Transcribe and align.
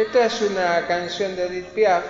Esta 0.00 0.24
es 0.24 0.40
una 0.40 0.86
canción 0.86 1.36
de 1.36 1.44
Edith 1.44 1.74
Piaf 1.74 2.02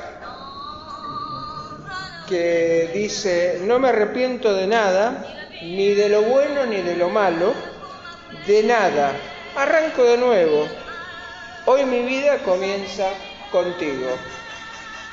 que 2.28 2.88
dice, 2.94 3.62
no 3.64 3.80
me 3.80 3.88
arrepiento 3.88 4.54
de 4.54 4.68
nada, 4.68 5.26
ni 5.60 5.94
de 5.94 6.08
lo 6.08 6.22
bueno 6.22 6.66
ni 6.66 6.82
de 6.82 6.94
lo 6.94 7.08
malo, 7.08 7.52
de 8.46 8.62
nada. 8.62 9.10
Arranco 9.56 10.04
de 10.04 10.18
nuevo. 10.18 10.68
Hoy 11.66 11.84
mi 11.84 12.02
vida 12.02 12.38
comienza 12.44 13.08
contigo. 13.50 14.06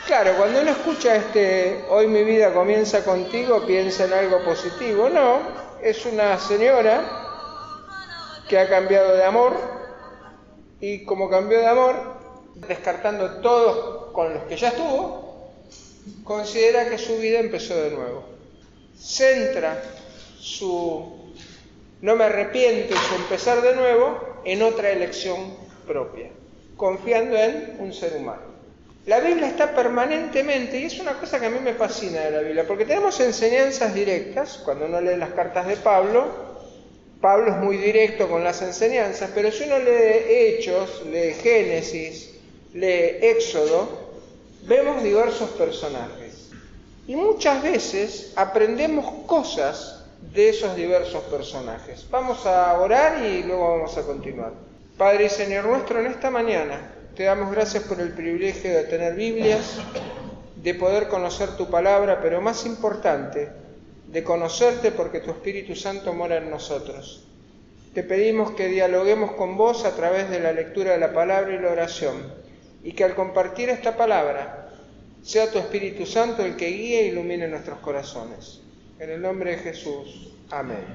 Claro, 0.05 0.33
cuando 0.37 0.61
uno 0.61 0.69
escucha 0.69 1.15
este, 1.15 1.83
hoy 1.89 2.05
mi 2.05 2.23
vida 2.23 2.53
comienza 2.53 3.03
contigo, 3.03 3.65
piensa 3.65 4.05
en 4.05 4.13
algo 4.13 4.45
positivo. 4.45 5.09
No, 5.09 5.39
es 5.81 6.05
una 6.05 6.37
señora 6.37 7.01
que 8.47 8.59
ha 8.59 8.69
cambiado 8.69 9.15
de 9.15 9.23
amor 9.23 9.57
y 10.79 11.05
como 11.05 11.27
cambió 11.27 11.57
de 11.57 11.67
amor, 11.67 12.16
descartando 12.67 13.41
todos 13.41 14.11
con 14.13 14.33
los 14.33 14.43
que 14.43 14.57
ya 14.57 14.69
estuvo, 14.69 15.51
considera 16.23 16.89
que 16.89 16.97
su 16.97 17.17
vida 17.17 17.39
empezó 17.39 17.75
de 17.75 17.91
nuevo. 17.91 18.23
Centra 18.97 19.81
su 20.39 21.17
no 22.01 22.15
me 22.15 22.25
arrepiento 22.25 22.93
y 22.93 22.97
su 22.97 23.15
empezar 23.15 23.61
de 23.61 23.75
nuevo 23.75 24.19
en 24.45 24.61
otra 24.61 24.91
elección 24.91 25.55
propia, 25.87 26.29
confiando 26.75 27.35
en 27.35 27.77
un 27.79 27.93
ser 27.93 28.15
humano. 28.17 28.57
La 29.07 29.19
Biblia 29.19 29.47
está 29.47 29.73
permanentemente, 29.73 30.79
y 30.79 30.83
es 30.83 30.99
una 30.99 31.13
cosa 31.13 31.39
que 31.39 31.45
a 31.45 31.49
mí 31.49 31.59
me 31.59 31.73
fascina 31.73 32.21
de 32.21 32.31
la 32.31 32.41
Biblia, 32.41 32.67
porque 32.67 32.85
tenemos 32.85 33.19
enseñanzas 33.19 33.95
directas, 33.95 34.61
cuando 34.63 34.85
uno 34.85 34.99
lee 35.01 35.15
las 35.15 35.31
cartas 35.31 35.65
de 35.65 35.77
Pablo, 35.77 36.27
Pablo 37.21 37.51
es 37.51 37.57
muy 37.57 37.77
directo 37.77 38.27
con 38.27 38.43
las 38.43 38.61
enseñanzas, 38.61 39.31
pero 39.33 39.51
si 39.51 39.63
uno 39.63 39.79
lee 39.79 40.25
Hechos, 40.29 41.03
lee 41.05 41.33
Génesis, 41.41 42.36
lee 42.77 43.17
Éxodo, 43.21 43.87
vemos 44.63 45.01
diversos 45.01 45.49
personajes. 45.51 46.49
Y 47.07 47.15
muchas 47.15 47.63
veces 47.63 48.33
aprendemos 48.35 49.25
cosas 49.25 50.03
de 50.33 50.49
esos 50.49 50.75
diversos 50.75 51.23
personajes. 51.23 52.05
Vamos 52.11 52.45
a 52.45 52.79
orar 52.79 53.23
y 53.25 53.43
luego 53.43 53.77
vamos 53.77 53.97
a 53.97 54.03
continuar. 54.03 54.51
Padre 54.97 55.25
y 55.25 55.29
Señor 55.29 55.65
nuestro, 55.65 55.99
en 55.99 56.07
esta 56.07 56.29
mañana 56.29 56.93
te 57.15 57.23
damos 57.23 57.51
gracias 57.51 57.83
por 57.83 57.99
el 57.99 58.13
privilegio 58.13 58.71
de 58.71 58.83
tener 58.83 59.15
Biblias, 59.15 59.77
de 60.55 60.73
poder 60.75 61.07
conocer 61.07 61.49
tu 61.57 61.67
palabra, 61.67 62.19
pero 62.21 62.41
más 62.41 62.65
importante, 62.65 63.49
de 64.07 64.23
conocerte 64.23 64.91
porque 64.91 65.21
tu 65.21 65.31
Espíritu 65.31 65.75
Santo 65.75 66.13
mora 66.13 66.37
en 66.37 66.51
nosotros. 66.51 67.25
Te 67.93 68.03
pedimos 68.03 68.51
que 68.51 68.67
dialoguemos 68.67 69.31
con 69.31 69.57
vos 69.57 69.85
a 69.85 69.95
través 69.95 70.29
de 70.29 70.39
la 70.39 70.51
lectura 70.51 70.91
de 70.91 70.99
la 70.99 71.13
palabra 71.13 71.55
y 71.55 71.59
la 71.59 71.71
oración, 71.71 72.46
y 72.83 72.93
que 72.93 73.03
al 73.03 73.15
compartir 73.15 73.69
esta 73.69 73.95
palabra 73.95 74.69
sea 75.23 75.51
tu 75.51 75.59
Espíritu 75.59 76.05
Santo 76.05 76.45
el 76.45 76.55
que 76.55 76.67
guíe 76.67 77.01
e 77.01 77.07
ilumine 77.07 77.47
nuestros 77.47 77.79
corazones. 77.79 78.61
En 78.99 79.09
el 79.09 79.21
nombre 79.21 79.51
de 79.51 79.57
Jesús. 79.57 80.31
Amén. 80.49 80.85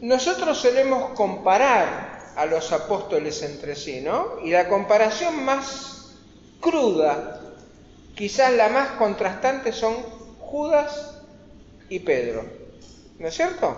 Nosotros 0.00 0.56
solemos 0.58 1.10
comparar 1.10 2.32
a 2.36 2.46
los 2.46 2.70
apóstoles 2.70 3.42
entre 3.42 3.74
sí, 3.74 4.00
¿no? 4.00 4.38
Y 4.44 4.50
la 4.50 4.68
comparación 4.68 5.44
más 5.44 6.14
cruda, 6.60 7.40
quizás 8.14 8.52
la 8.52 8.68
más 8.68 8.90
contrastante, 8.90 9.72
son 9.72 9.94
Judas 10.38 11.16
y 11.88 11.98
Pedro. 11.98 12.44
¿No 13.18 13.26
es 13.26 13.34
cierto? 13.34 13.76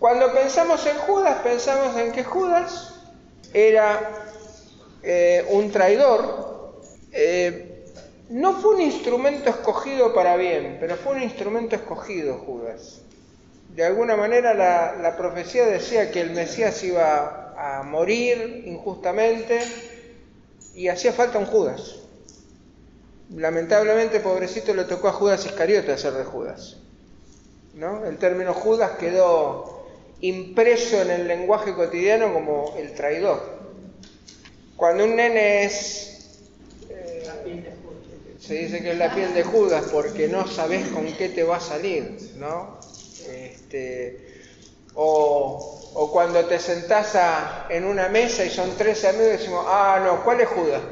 Cuando 0.00 0.32
pensamos 0.34 0.84
en 0.86 0.96
Judas, 0.98 1.38
pensamos 1.44 1.96
en 1.96 2.10
que 2.10 2.24
Judas 2.24 2.94
era 3.52 4.23
eh, 5.04 5.46
un 5.50 5.70
traidor. 5.70 6.80
Eh, 7.12 7.84
no 8.30 8.54
fue 8.54 8.76
un 8.76 8.80
instrumento 8.80 9.50
escogido 9.50 10.14
para 10.14 10.36
bien, 10.36 10.78
pero 10.80 10.96
fue 10.96 11.16
un 11.16 11.22
instrumento 11.22 11.76
escogido 11.76 12.38
Judas. 12.38 13.02
De 13.74 13.84
alguna 13.84 14.16
manera 14.16 14.54
la, 14.54 15.16
profecía 15.16 15.66
decía 15.66 16.10
que 16.10 16.20
el 16.20 16.30
Mesías 16.30 16.82
iba 16.84 17.54
a 17.56 17.82
morir 17.82 18.64
injustamente 18.66 19.60
y 20.74 20.88
hacía 20.88 21.12
falta 21.12 21.38
un 21.38 21.46
Judas. 21.46 21.96
Lamentablemente, 23.30 24.20
pobrecito, 24.20 24.74
le 24.74 24.84
tocó 24.84 25.08
a 25.08 25.12
Judas 25.12 25.44
Iscariote 25.44 25.92
hacer 25.92 26.14
de 26.14 26.24
Judas. 26.24 26.78
¿no? 27.74 28.06
El 28.06 28.16
término 28.16 28.54
Judas 28.54 28.92
quedó 28.98 29.86
impreso 30.20 31.02
en 31.02 31.10
el 31.10 31.28
lenguaje 31.28 31.74
cotidiano 31.74 32.32
como 32.32 32.74
el 32.78 32.94
traidor. 32.94 33.53
Cuando 34.76 35.04
un 35.04 35.16
nene 35.16 35.64
es... 35.64 36.10
Eh, 36.90 37.64
se 38.40 38.54
dice 38.54 38.82
que 38.82 38.92
es 38.92 38.98
la 38.98 39.14
piel 39.14 39.32
de 39.32 39.42
Judas 39.42 39.86
porque 39.90 40.28
no 40.28 40.46
sabes 40.46 40.88
con 40.88 41.06
qué 41.14 41.30
te 41.30 41.44
va 41.44 41.56
a 41.56 41.60
salir, 41.60 42.32
¿no? 42.36 42.78
Este, 43.26 44.42
o, 44.94 45.90
o, 45.94 46.12
cuando 46.12 46.44
te 46.44 46.58
sentás 46.58 47.16
en 47.70 47.84
una 47.84 48.08
mesa 48.08 48.44
y 48.44 48.50
son 48.50 48.76
tres 48.76 49.04
amigos 49.04 49.28
y 49.28 49.36
decimos, 49.38 49.64
ah, 49.66 50.02
no, 50.04 50.22
¿cuál 50.24 50.42
es 50.42 50.48
Judas? 50.48 50.82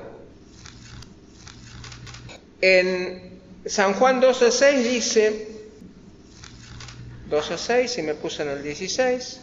En 2.62 3.40
San 3.66 3.94
Juan 3.94 4.22
12.6 4.22 4.82
dice, 4.82 5.48
12.6, 7.28 7.98
y 7.98 8.02
me 8.02 8.14
puse 8.14 8.42
en 8.42 8.48
el 8.48 8.62
16, 8.62 9.40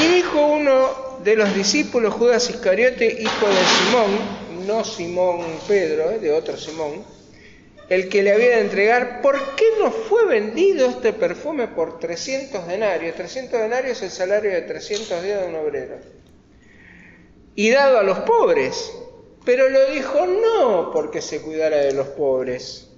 y 0.00 0.06
dijo 0.06 0.46
uno 0.46 1.18
de 1.22 1.36
los 1.36 1.54
discípulos, 1.54 2.14
Judas 2.14 2.48
Iscariote, 2.50 3.06
hijo 3.06 3.46
de 3.46 3.64
Simón, 3.64 4.66
no 4.66 4.84
Simón 4.84 5.40
Pedro, 5.68 6.10
eh, 6.10 6.18
de 6.18 6.32
otro 6.32 6.56
Simón, 6.56 7.04
el 7.88 8.08
que 8.08 8.22
le 8.22 8.32
había 8.32 8.56
de 8.56 8.60
entregar, 8.60 9.20
¿por 9.20 9.38
qué 9.56 9.64
no 9.78 9.90
fue 9.90 10.24
vendido 10.24 10.88
este 10.88 11.12
perfume 11.12 11.68
por 11.68 11.98
300 11.98 12.66
denarios? 12.66 13.14
300 13.16 13.60
denarios 13.60 13.98
es 13.98 14.04
el 14.04 14.10
salario 14.10 14.50
de 14.50 14.62
300 14.62 15.22
días 15.22 15.42
de 15.42 15.48
un 15.48 15.56
obrero. 15.56 15.96
Y 17.54 17.70
dado 17.70 17.98
a 17.98 18.02
los 18.02 18.20
pobres. 18.20 18.92
Pero 19.44 19.68
lo 19.68 19.90
dijo 19.90 20.24
no 20.24 20.90
porque 20.92 21.20
se 21.20 21.42
cuidara 21.42 21.78
de 21.78 21.92
los 21.92 22.06
pobres, 22.08 22.91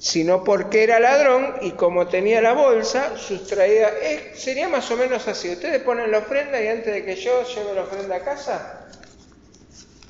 sino 0.00 0.42
porque 0.44 0.82
era 0.82 0.98
ladrón 0.98 1.56
y 1.60 1.72
como 1.72 2.08
tenía 2.08 2.40
la 2.40 2.54
bolsa, 2.54 3.18
sustraía... 3.18 3.90
Eh, 4.00 4.32
sería 4.34 4.66
más 4.66 4.90
o 4.90 4.96
menos 4.96 5.28
así. 5.28 5.50
Ustedes 5.50 5.82
ponen 5.82 6.10
la 6.10 6.18
ofrenda 6.18 6.60
y 6.60 6.68
antes 6.68 6.90
de 6.90 7.04
que 7.04 7.16
yo 7.16 7.44
lleve 7.44 7.74
la 7.74 7.82
ofrenda 7.82 8.16
a 8.16 8.20
casa, 8.20 8.88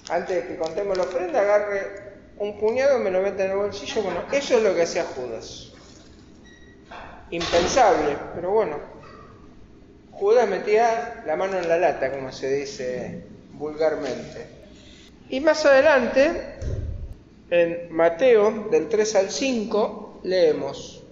antes 0.08 0.36
de 0.36 0.46
que 0.46 0.56
contemos 0.56 0.96
la 0.96 1.02
ofrenda, 1.02 1.40
agarre 1.40 2.10
un 2.38 2.56
puñado 2.58 3.00
me 3.00 3.10
lo 3.10 3.20
mete 3.20 3.44
en 3.44 3.50
el 3.50 3.56
bolsillo. 3.56 4.02
Bueno, 4.02 4.22
eso 4.30 4.58
es 4.58 4.62
lo 4.62 4.76
que 4.76 4.82
hacía 4.82 5.04
Judas. 5.04 5.72
Impensable, 7.30 8.16
pero 8.36 8.52
bueno. 8.52 8.78
Judas 10.12 10.48
metía 10.48 11.24
la 11.26 11.34
mano 11.34 11.58
en 11.58 11.68
la 11.68 11.78
lata, 11.78 12.12
como 12.12 12.30
se 12.30 12.48
dice 12.48 13.24
vulgarmente. 13.54 14.46
Y 15.28 15.40
más 15.40 15.66
adelante, 15.66 16.58
en 17.50 17.92
Mateo 17.94 18.68
del 18.70 18.88
3 18.88 19.14
al 19.16 19.30
5, 19.30 20.20
leemos. 20.24 21.02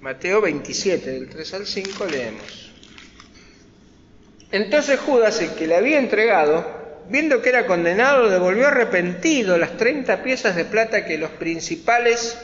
Mateo 0.00 0.40
27, 0.40 1.10
del 1.10 1.28
3 1.28 1.54
al 1.54 1.66
5, 1.66 2.04
leemos. 2.06 2.72
Entonces 4.52 5.00
Judas, 5.00 5.40
el 5.40 5.50
que 5.54 5.66
le 5.66 5.76
había 5.76 5.98
entregado, 5.98 6.64
viendo 7.08 7.42
que 7.42 7.50
era 7.50 7.66
condenado, 7.66 8.30
devolvió 8.30 8.68
arrepentido 8.68 9.58
las 9.58 9.76
30 9.76 10.22
piezas 10.22 10.56
de 10.56 10.64
plata 10.64 11.04
que 11.04 11.18
los 11.18 11.30
principales, 11.30 12.38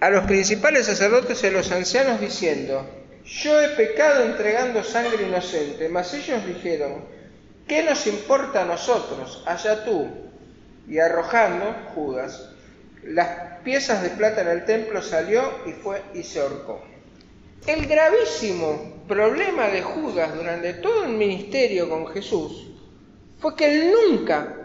a 0.00 0.10
los 0.10 0.24
principales 0.24 0.86
sacerdotes 0.86 1.42
y 1.42 1.46
a 1.46 1.50
los 1.50 1.70
ancianos, 1.72 2.20
diciendo, 2.20 2.88
yo 3.24 3.60
he 3.60 3.70
pecado 3.70 4.24
entregando 4.24 4.82
sangre 4.84 5.24
inocente. 5.24 5.88
Mas 5.88 6.14
ellos 6.14 6.46
dijeron, 6.46 7.04
¿qué 7.66 7.82
nos 7.82 8.06
importa 8.06 8.62
a 8.62 8.66
nosotros? 8.66 9.42
Allá 9.46 9.84
tú. 9.84 10.25
Y 10.88 10.98
arrojando 10.98 11.74
Judas 11.94 12.50
las 13.06 13.60
piezas 13.62 14.02
de 14.02 14.10
plata 14.10 14.42
en 14.42 14.48
el 14.48 14.64
templo 14.64 15.00
salió 15.00 15.42
y 15.66 15.72
fue 15.72 16.02
y 16.14 16.22
se 16.22 16.40
ahorcó. 16.40 16.82
El 17.66 17.86
gravísimo 17.86 19.02
problema 19.06 19.68
de 19.68 19.82
Judas 19.82 20.34
durante 20.34 20.74
todo 20.74 21.04
el 21.04 21.12
ministerio 21.12 21.88
con 21.88 22.06
Jesús 22.08 22.68
fue 23.38 23.54
que 23.54 23.66
él 23.66 23.92
nunca 23.92 24.56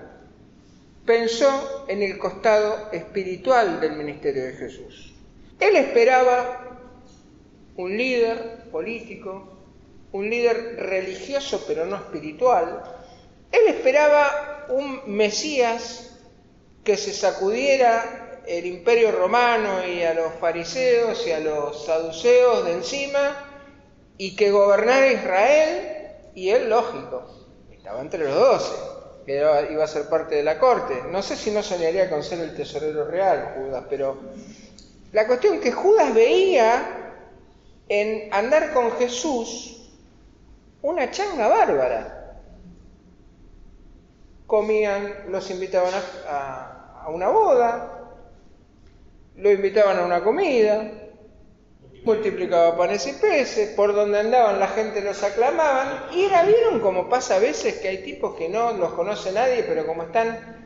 pensó 1.06 1.86
en 1.88 2.02
el 2.02 2.18
costado 2.18 2.90
espiritual 2.92 3.80
del 3.80 3.94
ministerio 3.94 4.44
de 4.46 4.54
Jesús. 4.54 5.14
Él 5.60 5.76
esperaba 5.76 6.80
un 7.78 7.96
líder 7.96 8.70
político, 8.72 9.58
un 10.12 10.30
líder 10.30 10.78
religioso 10.78 11.64
pero 11.68 11.86
no 11.86 11.96
espiritual. 11.96 12.84
Él 13.52 13.68
esperaba 13.68 14.66
un 14.70 15.02
Mesías 15.08 16.11
que 16.84 16.98
se 16.98 17.14
sacudiera 17.14 18.42
el 18.48 18.66
imperio 18.66 19.12
romano 19.12 19.86
y 19.86 20.04
a 20.04 20.14
los 20.14 20.34
fariseos 20.34 21.26
y 21.28 21.32
a 21.32 21.40
los 21.40 21.86
saduceos 21.86 22.66
de 22.66 22.74
encima 22.74 23.48
y 24.18 24.36
que 24.36 24.52
gobernara 24.52 25.12
Israel 25.12 25.92
y 26.34 26.50
él, 26.50 26.70
lógico, 26.70 27.26
estaba 27.72 28.02
entre 28.02 28.24
los 28.26 28.36
doce. 28.36 28.74
que 29.26 29.38
iba 29.72 29.84
a 29.84 29.88
ser 29.88 30.10
parte 30.10 30.36
de 30.36 30.44
la 30.44 30.58
corte. 30.58 31.04
No 31.10 31.22
sé 31.22 31.36
si 31.36 31.52
no 31.52 31.62
soñaría 31.62 32.10
con 32.10 32.24
ser 32.24 32.40
el 32.40 32.56
tesorero 32.56 33.06
real, 33.06 33.56
Judas, 33.58 33.84
pero 33.90 34.18
la 35.12 35.28
cuestión 35.28 35.60
que 35.60 35.72
Judas 35.72 36.14
veía 36.14 37.18
en 37.88 38.34
andar 38.34 38.74
con 38.74 38.92
Jesús 38.94 39.92
una 40.82 41.12
changa 41.12 41.48
bárbara. 41.48 42.42
Comían, 44.48 45.26
los 45.30 45.50
invitaban 45.50 45.94
a, 45.94 45.98
a 46.30 46.71
una 47.10 47.30
boda, 47.30 48.02
lo 49.36 49.52
invitaban 49.52 50.00
a 50.00 50.06
una 50.06 50.24
comida, 50.24 50.92
multiplicaba 52.04 52.78
panes 52.78 53.08
y 53.08 53.14
peces, 53.14 53.70
por 53.76 53.94
donde 53.94 54.20
andaban 54.20 54.60
la 54.60 54.68
gente 54.68 55.02
los 55.02 55.22
aclamaban, 55.24 56.06
y 56.14 56.24
era, 56.24 56.44
vieron 56.44 56.80
como 56.80 57.10
pasa 57.10 57.36
a 57.36 57.40
veces 57.40 57.76
que 57.76 57.88
hay 57.88 58.04
tipos 58.04 58.36
que 58.36 58.50
no 58.50 58.74
los 58.74 58.94
conoce 58.94 59.32
nadie, 59.32 59.64
pero 59.64 59.86
como 59.86 60.04
están 60.04 60.62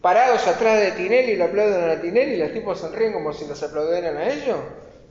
parados 0.00 0.46
atrás 0.46 0.80
de 0.80 0.92
Tinelli 0.92 1.36
lo 1.36 1.46
aplauden 1.46 1.90
a 1.90 2.00
Tinelli 2.00 2.34
y 2.34 2.38
los 2.38 2.52
tipos 2.52 2.78
sonríen 2.78 3.12
como 3.12 3.32
si 3.32 3.46
los 3.46 3.62
aplaudieran 3.62 4.16
a 4.16 4.28
ellos. 4.28 4.58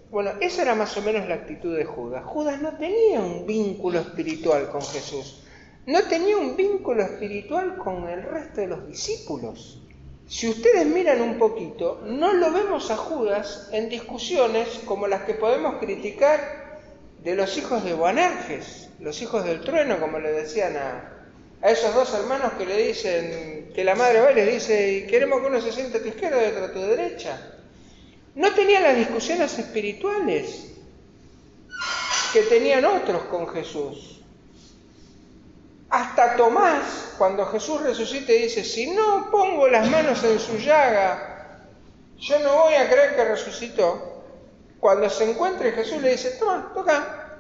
Bueno, 0.09 0.31
esa 0.39 0.61
era 0.61 0.75
más 0.75 0.95
o 0.95 1.01
menos 1.01 1.27
la 1.27 1.35
actitud 1.35 1.75
de 1.75 1.83
Judas. 1.83 2.23
Judas 2.23 2.61
no 2.61 2.77
tenía 2.77 3.19
un 3.19 3.45
vínculo 3.45 3.99
espiritual 3.99 4.69
con 4.69 4.81
Jesús, 4.81 5.43
no 5.85 6.03
tenía 6.03 6.37
un 6.37 6.55
vínculo 6.55 7.03
espiritual 7.03 7.77
con 7.77 8.07
el 8.07 8.23
resto 8.23 8.61
de 8.61 8.67
los 8.67 8.87
discípulos. 8.87 9.84
Si 10.27 10.49
ustedes 10.49 10.87
miran 10.87 11.21
un 11.21 11.37
poquito, 11.37 12.01
no 12.05 12.33
lo 12.33 12.51
vemos 12.51 12.89
a 12.89 12.97
Judas 12.97 13.69
en 13.71 13.89
discusiones 13.89 14.67
como 14.85 15.07
las 15.07 15.21
que 15.23 15.35
podemos 15.35 15.75
criticar 15.75 16.79
de 17.23 17.35
los 17.35 17.57
hijos 17.57 17.83
de 17.83 17.93
Boanerges, 17.93 18.89
los 18.99 19.21
hijos 19.21 19.43
del 19.45 19.61
trueno, 19.61 19.99
como 19.99 20.19
le 20.19 20.31
decían 20.31 20.77
a, 20.77 21.11
esos 21.63 21.93
dos 21.93 22.13
hermanos 22.13 22.53
que 22.53 22.65
le 22.65 22.87
dicen, 22.87 23.71
que 23.73 23.83
la 23.83 23.95
madre 23.95 24.21
va 24.21 24.31
y 24.31 24.35
les 24.35 24.53
dice, 24.53 25.07
queremos 25.09 25.41
que 25.41 25.47
uno 25.47 25.61
se 25.61 25.71
siente 25.71 25.97
a 25.97 26.01
tu 26.01 26.09
izquierda 26.09 26.43
y 26.43 26.51
otro 26.51 26.65
a 26.65 26.73
tu 26.73 26.81
derecha. 26.81 27.59
No 28.35 28.53
tenían 28.53 28.83
las 28.83 28.97
discusiones 28.97 29.57
espirituales 29.57 30.73
que 32.33 32.41
tenían 32.41 32.85
otros 32.85 33.23
con 33.23 33.47
Jesús. 33.47 34.14
Hasta 35.95 36.35
Tomás, 36.35 37.13
cuando 37.17 37.45
Jesús 37.45 37.81
resucita, 37.81 38.33
dice, 38.33 38.65
si 38.65 38.91
no 38.91 39.31
pongo 39.31 39.69
las 39.69 39.89
manos 39.89 40.21
en 40.25 40.37
su 40.39 40.57
llaga, 40.57 41.69
yo 42.17 42.37
no 42.39 42.63
voy 42.63 42.73
a 42.73 42.89
creer 42.89 43.15
que 43.15 43.23
resucitó. 43.23 44.23
Cuando 44.81 45.09
se 45.09 45.31
encuentre 45.31 45.71
Jesús 45.71 46.01
le 46.01 46.09
dice, 46.11 46.31
toma, 46.31 46.73
toca. 46.73 47.39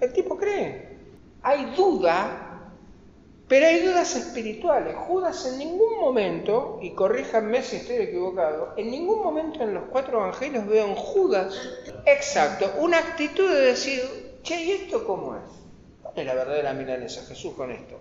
El 0.00 0.10
tipo 0.14 0.38
cree. 0.38 0.96
Hay 1.42 1.74
duda, 1.76 2.70
pero 3.46 3.66
hay 3.66 3.80
dudas 3.80 4.16
espirituales. 4.16 4.96
Judas 4.96 5.44
en 5.44 5.58
ningún 5.58 6.00
momento, 6.00 6.78
y 6.80 6.94
corríjanme 6.94 7.62
si 7.62 7.76
estoy 7.76 7.96
equivocado, 7.96 8.72
en 8.78 8.90
ningún 8.90 9.22
momento 9.22 9.62
en 9.62 9.74
los 9.74 9.84
cuatro 9.90 10.18
evangelios 10.18 10.66
veo 10.66 10.86
en 10.86 10.94
Judas, 10.94 11.54
exacto, 12.06 12.72
una 12.78 12.96
actitud 13.00 13.52
de 13.52 13.60
decir, 13.60 14.00
che, 14.42 14.62
¿y 14.62 14.70
esto 14.70 15.06
cómo 15.06 15.36
es? 15.36 15.61
Es 16.14 16.26
la 16.26 16.34
verdadera 16.34 16.72
milanesa, 16.72 17.24
Jesús 17.26 17.54
con 17.54 17.70
esto. 17.70 17.98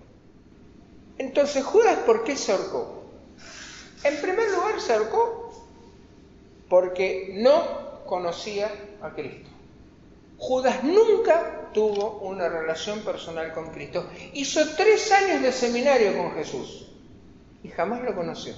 Entonces, 1.17 1.63
Judas, 1.63 1.99
¿por 1.99 2.23
qué 2.23 2.35
se 2.35 2.51
ahorcó? 2.51 3.03
En 4.03 4.19
primer 4.21 4.49
lugar, 4.51 4.81
se 4.81 4.93
ahorcó 4.93 5.53
porque 6.67 7.35
no 7.37 8.05
conocía 8.05 8.71
a 9.01 9.11
Cristo. 9.13 9.49
Judas 10.37 10.83
nunca 10.83 11.69
tuvo 11.73 12.19
una 12.21 12.49
relación 12.49 13.01
personal 13.01 13.53
con 13.53 13.71
Cristo. 13.71 14.09
Hizo 14.33 14.61
tres 14.75 15.11
años 15.11 15.41
de 15.41 15.51
seminario 15.51 16.17
con 16.17 16.33
Jesús 16.33 16.87
y 17.63 17.69
jamás 17.69 18.01
lo 18.01 18.15
conoció. 18.15 18.53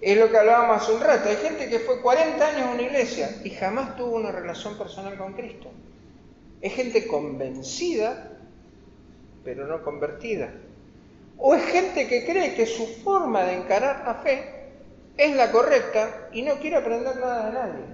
Es 0.00 0.18
lo 0.18 0.30
que 0.30 0.38
hablábamos 0.38 0.82
hace 0.82 0.92
un 0.92 1.00
rato. 1.00 1.28
Hay 1.28 1.36
gente 1.36 1.68
que 1.68 1.78
fue 1.80 2.00
40 2.00 2.46
años 2.46 2.60
en 2.62 2.68
una 2.68 2.82
iglesia 2.82 3.36
y 3.44 3.50
jamás 3.50 3.96
tuvo 3.96 4.16
una 4.16 4.32
relación 4.32 4.76
personal 4.76 5.16
con 5.16 5.34
Cristo. 5.34 5.70
Es 6.60 6.74
gente 6.74 7.06
convencida, 7.06 8.38
pero 9.44 9.66
no 9.66 9.82
convertida. 9.82 10.52
O 11.38 11.54
es 11.54 11.64
gente 11.64 12.06
que 12.06 12.24
cree 12.26 12.54
que 12.54 12.66
su 12.66 12.86
forma 12.86 13.44
de 13.44 13.54
encarar 13.54 14.04
la 14.04 14.14
fe 14.16 14.44
es 15.16 15.34
la 15.36 15.50
correcta 15.50 16.28
y 16.32 16.42
no 16.42 16.56
quiere 16.56 16.76
aprender 16.76 17.16
nada 17.16 17.46
de 17.46 17.52
nadie. 17.52 17.84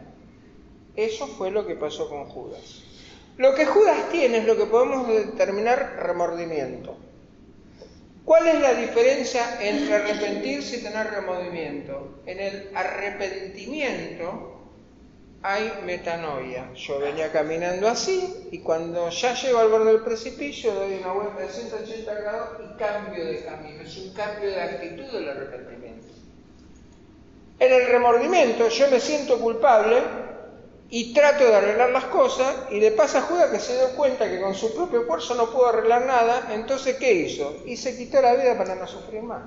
Eso 0.96 1.26
fue 1.26 1.50
lo 1.50 1.66
que 1.66 1.76
pasó 1.76 2.08
con 2.08 2.24
Judas. 2.24 2.82
Lo 3.36 3.54
que 3.54 3.66
Judas 3.66 4.08
tiene 4.10 4.38
es 4.38 4.46
lo 4.46 4.56
que 4.56 4.66
podemos 4.66 5.06
determinar 5.06 6.00
remordimiento. 6.02 6.96
¿Cuál 8.24 8.48
es 8.48 8.60
la 8.60 8.74
diferencia 8.74 9.62
entre 9.62 9.94
arrepentirse 9.94 10.78
y 10.78 10.82
tener 10.82 11.06
remordimiento? 11.10 12.22
En 12.26 12.40
el 12.40 12.70
arrepentimiento 12.74 14.55
hay 15.46 15.72
metanoia. 15.84 16.72
Yo 16.75 16.98
venía 16.98 17.31
caminando 17.31 17.87
así 17.87 18.48
y 18.50 18.58
cuando 18.58 19.08
ya 19.10 19.32
llego 19.34 19.60
al 19.60 19.69
borde 19.69 19.93
del 19.93 20.02
precipicio 20.02 20.75
doy 20.75 20.94
una 20.94 21.12
vuelta 21.12 21.40
de 21.40 21.48
180 21.48 22.14
grados 22.14 22.48
y 22.64 22.76
cambio 22.76 23.25
de 23.25 23.44
camino. 23.44 23.81
Es 23.81 23.96
un 23.96 24.12
cambio 24.12 24.50
de 24.50 24.60
actitud 24.60 25.04
del 25.04 25.28
arrepentimiento. 25.28 26.08
En 27.60 27.72
el 27.72 27.87
remordimiento 27.87 28.69
yo 28.69 28.90
me 28.90 28.98
siento 28.98 29.38
culpable 29.38 30.02
y 30.90 31.14
trato 31.14 31.44
de 31.44 31.54
arreglar 31.54 31.90
las 31.90 32.06
cosas 32.06 32.52
y 32.72 32.81
le 32.81 32.90
pasa 32.90 33.19
a 33.19 33.22
Judas 33.22 33.50
que 33.50 33.60
se 33.60 33.76
dio 33.76 33.90
cuenta 33.94 34.28
que 34.28 34.40
con 34.40 34.54
su 34.56 34.75
propio 34.75 35.02
esfuerzo 35.02 35.37
no 35.37 35.50
pudo 35.50 35.69
arreglar 35.69 36.06
nada, 36.06 36.49
entonces 36.54 36.96
¿qué 36.96 37.12
hizo? 37.12 37.62
Y 37.64 37.76
se 37.76 37.96
quitó 37.96 38.20
la 38.20 38.34
vida 38.34 38.58
para 38.58 38.75
no 38.75 38.87
sufrir 38.88 39.22
más. 39.22 39.42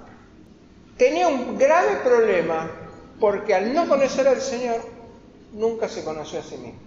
Tenía 0.98 1.28
un 1.28 1.58
grave 1.58 1.98
problema 1.98 2.72
porque 3.20 3.54
al 3.54 3.74
no 3.74 3.86
conocer 3.88 4.30
al 4.30 4.40
Señor 4.40 4.99
nunca 5.54 5.88
se 5.88 6.04
conoció 6.04 6.40
a 6.40 6.44
sí 6.44 6.58
mismo. 6.58 6.80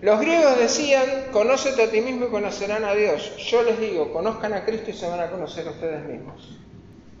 Los 0.00 0.20
griegos 0.20 0.56
decían, 0.58 1.26
conócete 1.32 1.82
a 1.82 1.90
ti 1.90 2.00
mismo 2.00 2.26
y 2.26 2.28
conocerán 2.28 2.84
a 2.84 2.94
Dios. 2.94 3.36
Yo 3.38 3.62
les 3.64 3.80
digo, 3.80 4.12
conozcan 4.12 4.52
a 4.54 4.64
Cristo 4.64 4.90
y 4.90 4.92
se 4.92 5.08
van 5.08 5.20
a 5.20 5.30
conocer 5.30 5.66
a 5.66 5.72
ustedes 5.72 6.04
mismos. 6.04 6.56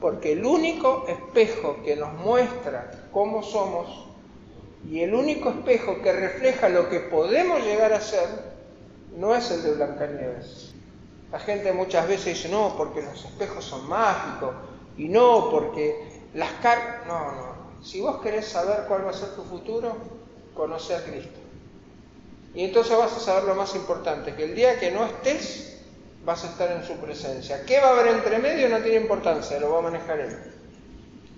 Porque 0.00 0.32
el 0.32 0.44
único 0.44 1.04
espejo 1.08 1.82
que 1.84 1.96
nos 1.96 2.12
muestra 2.14 3.08
cómo 3.12 3.42
somos 3.42 4.06
y 4.88 5.00
el 5.00 5.12
único 5.12 5.50
espejo 5.50 6.00
que 6.02 6.12
refleja 6.12 6.68
lo 6.68 6.88
que 6.88 7.00
podemos 7.00 7.60
llegar 7.64 7.92
a 7.92 8.00
ser 8.00 8.28
no 9.16 9.34
es 9.34 9.50
el 9.50 9.64
de 9.64 9.74
Blancanieves. 9.74 10.72
La 11.32 11.40
gente 11.40 11.72
muchas 11.72 12.06
veces 12.06 12.36
dice, 12.36 12.48
no, 12.48 12.74
porque 12.76 13.02
los 13.02 13.24
espejos 13.24 13.64
son 13.64 13.88
mágicos 13.88 14.54
y 14.96 15.08
no, 15.08 15.50
porque 15.50 16.22
las 16.34 16.52
cartas... 16.62 17.06
No, 17.08 17.32
no. 17.32 17.58
Si 17.82 18.00
vos 18.00 18.20
querés 18.20 18.46
saber 18.46 18.84
cuál 18.86 19.04
va 19.04 19.10
a 19.10 19.14
ser 19.14 19.30
tu 19.30 19.42
futuro, 19.42 19.96
conoce 20.58 20.96
a 20.96 21.04
Cristo. 21.04 21.38
Y 22.52 22.64
entonces 22.64 22.98
vas 22.98 23.12
a 23.12 23.20
saber 23.20 23.44
lo 23.44 23.54
más 23.54 23.76
importante, 23.76 24.34
que 24.34 24.42
el 24.42 24.56
día 24.56 24.78
que 24.80 24.90
no 24.90 25.06
estés, 25.06 25.78
vas 26.24 26.44
a 26.44 26.48
estar 26.48 26.72
en 26.72 26.84
su 26.84 26.94
presencia. 26.94 27.64
¿Qué 27.64 27.78
va 27.78 27.90
a 27.90 27.90
haber 27.92 28.08
entre 28.08 28.38
medio? 28.40 28.68
No 28.68 28.80
tiene 28.80 29.00
importancia, 29.00 29.60
lo 29.60 29.70
va 29.70 29.78
a 29.78 29.82
manejar 29.82 30.18
Él. 30.18 30.36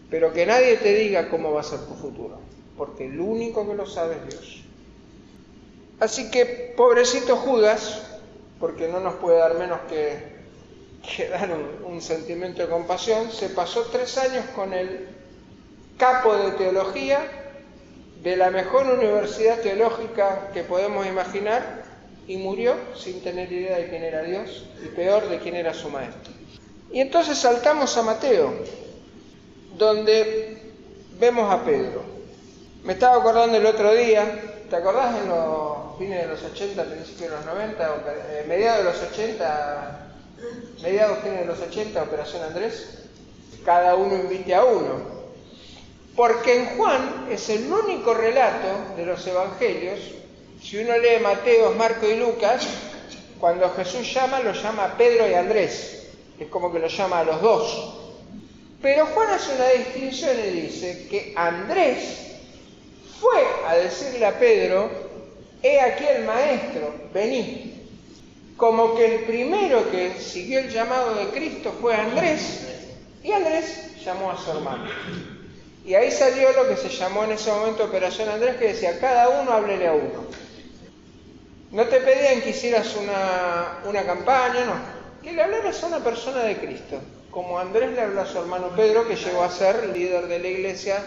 Pero 0.08 0.32
que 0.32 0.46
nadie 0.46 0.78
te 0.78 0.94
diga 0.94 1.28
cómo 1.28 1.52
va 1.52 1.60
a 1.60 1.64
ser 1.64 1.80
tu 1.80 1.94
futuro, 1.94 2.40
porque 2.78 3.06
el 3.06 3.20
único 3.20 3.68
que 3.68 3.74
lo 3.74 3.86
sabe 3.86 4.16
es 4.16 4.34
Dios. 4.34 4.64
Así 6.00 6.30
que, 6.30 6.72
pobrecito 6.74 7.36
Judas, 7.36 8.00
porque 8.58 8.88
no 8.88 9.00
nos 9.00 9.14
puede 9.16 9.38
dar 9.38 9.54
menos 9.54 9.80
que, 9.90 11.28
dar 11.28 11.50
un, 11.50 11.92
un 11.92 12.00
sentimiento 12.00 12.62
de 12.62 12.68
compasión, 12.68 13.30
se 13.30 13.50
pasó 13.50 13.82
tres 13.92 14.16
años 14.16 14.46
con 14.54 14.72
el 14.72 15.08
capo 15.98 16.34
de 16.34 16.52
teología 16.52 17.39
de 18.22 18.36
la 18.36 18.50
mejor 18.50 18.86
universidad 18.86 19.60
teológica 19.60 20.50
que 20.52 20.62
podemos 20.62 21.06
imaginar 21.06 21.84
y 22.26 22.36
murió 22.36 22.74
sin 22.94 23.22
tener 23.22 23.50
idea 23.50 23.78
de 23.78 23.88
quién 23.88 24.04
era 24.04 24.22
Dios 24.22 24.66
y 24.84 24.88
peor 24.88 25.28
de 25.28 25.38
quién 25.38 25.56
era 25.56 25.72
su 25.72 25.88
maestro. 25.88 26.32
Y 26.92 27.00
entonces 27.00 27.38
saltamos 27.38 27.96
a 27.96 28.02
Mateo, 28.02 28.52
donde 29.76 30.58
vemos 31.18 31.52
a 31.52 31.64
Pedro. 31.64 32.02
Me 32.84 32.94
estaba 32.94 33.16
acordando 33.16 33.56
el 33.56 33.66
otro 33.66 33.92
día, 33.94 34.24
¿te 34.68 34.76
acordás 34.76 35.16
en 35.22 35.28
los 35.28 35.98
fines 35.98 36.22
de 36.22 36.28
los 36.28 36.42
80, 36.42 36.84
principios 36.84 37.30
de 37.30 37.36
los 37.36 37.46
90, 37.46 37.86
eh, 37.86 38.44
mediados 38.48 38.78
de 38.78 38.84
los 38.84 39.02
80, 39.12 40.06
mediados 40.82 41.18
fines 41.18 41.40
de 41.40 41.46
los 41.46 41.60
80, 41.60 42.02
Operación 42.02 42.42
Andrés? 42.42 42.98
Cada 43.64 43.94
uno 43.94 44.14
invite 44.16 44.54
a 44.54 44.64
uno. 44.64 45.19
Porque 46.16 46.56
en 46.56 46.76
Juan 46.76 47.26
es 47.30 47.48
el 47.48 47.72
único 47.72 48.14
relato 48.14 48.94
de 48.96 49.06
los 49.06 49.26
evangelios, 49.26 50.00
si 50.62 50.78
uno 50.78 50.98
lee 50.98 51.22
Mateo, 51.22 51.74
Marco 51.74 52.06
y 52.06 52.16
Lucas, 52.16 52.66
cuando 53.38 53.70
Jesús 53.70 54.12
llama, 54.12 54.40
lo 54.40 54.52
llama 54.52 54.94
Pedro 54.98 55.28
y 55.28 55.34
Andrés, 55.34 56.08
es 56.38 56.48
como 56.48 56.70
que 56.70 56.78
lo 56.78 56.88
llama 56.88 57.20
a 57.20 57.24
los 57.24 57.40
dos. 57.40 57.94
Pero 58.82 59.06
Juan 59.06 59.30
hace 59.30 59.54
una 59.54 59.68
distinción 59.70 60.36
y 60.38 60.60
dice 60.60 61.06
que 61.08 61.32
Andrés 61.36 62.30
fue 63.20 63.42
a 63.66 63.76
decirle 63.76 64.26
a 64.26 64.38
Pedro, 64.38 64.90
he 65.62 65.80
aquí 65.80 66.04
el 66.04 66.24
maestro, 66.24 66.94
vení. 67.12 67.66
como 68.56 68.94
que 68.94 69.14
el 69.14 69.24
primero 69.24 69.90
que 69.90 70.20
siguió 70.20 70.60
el 70.60 70.70
llamado 70.70 71.14
de 71.14 71.28
Cristo 71.28 71.72
fue 71.80 71.94
Andrés, 71.94 72.66
y 73.22 73.32
Andrés 73.32 74.02
llamó 74.04 74.30
a 74.30 74.38
su 74.38 74.50
hermano. 74.50 74.84
Y 75.84 75.94
ahí 75.94 76.10
salió 76.10 76.52
lo 76.52 76.68
que 76.68 76.76
se 76.76 76.88
llamó 76.88 77.24
en 77.24 77.32
ese 77.32 77.50
momento 77.50 77.84
Operación 77.84 78.28
Andrés, 78.28 78.56
que 78.56 78.68
decía, 78.68 78.98
cada 79.00 79.28
uno 79.40 79.52
háblele 79.52 79.86
a 79.86 79.92
uno. 79.92 80.26
No 81.72 81.86
te 81.86 82.00
pedían 82.00 82.42
que 82.42 82.50
hicieras 82.50 82.94
una, 82.96 83.78
una 83.88 84.04
campaña, 84.04 84.64
no. 84.64 84.74
Que 85.22 85.32
le 85.32 85.42
hablaras 85.42 85.82
a 85.82 85.86
una 85.86 86.02
persona 86.02 86.42
de 86.42 86.56
Cristo, 86.58 87.00
como 87.30 87.58
Andrés 87.58 87.92
le 87.92 88.00
habló 88.00 88.20
a 88.20 88.26
su 88.26 88.38
hermano 88.38 88.74
Pedro, 88.76 89.06
que 89.06 89.16
llegó 89.16 89.42
a 89.42 89.50
ser 89.50 89.88
líder 89.88 90.26
de 90.26 90.38
la 90.38 90.48
iglesia 90.48 91.02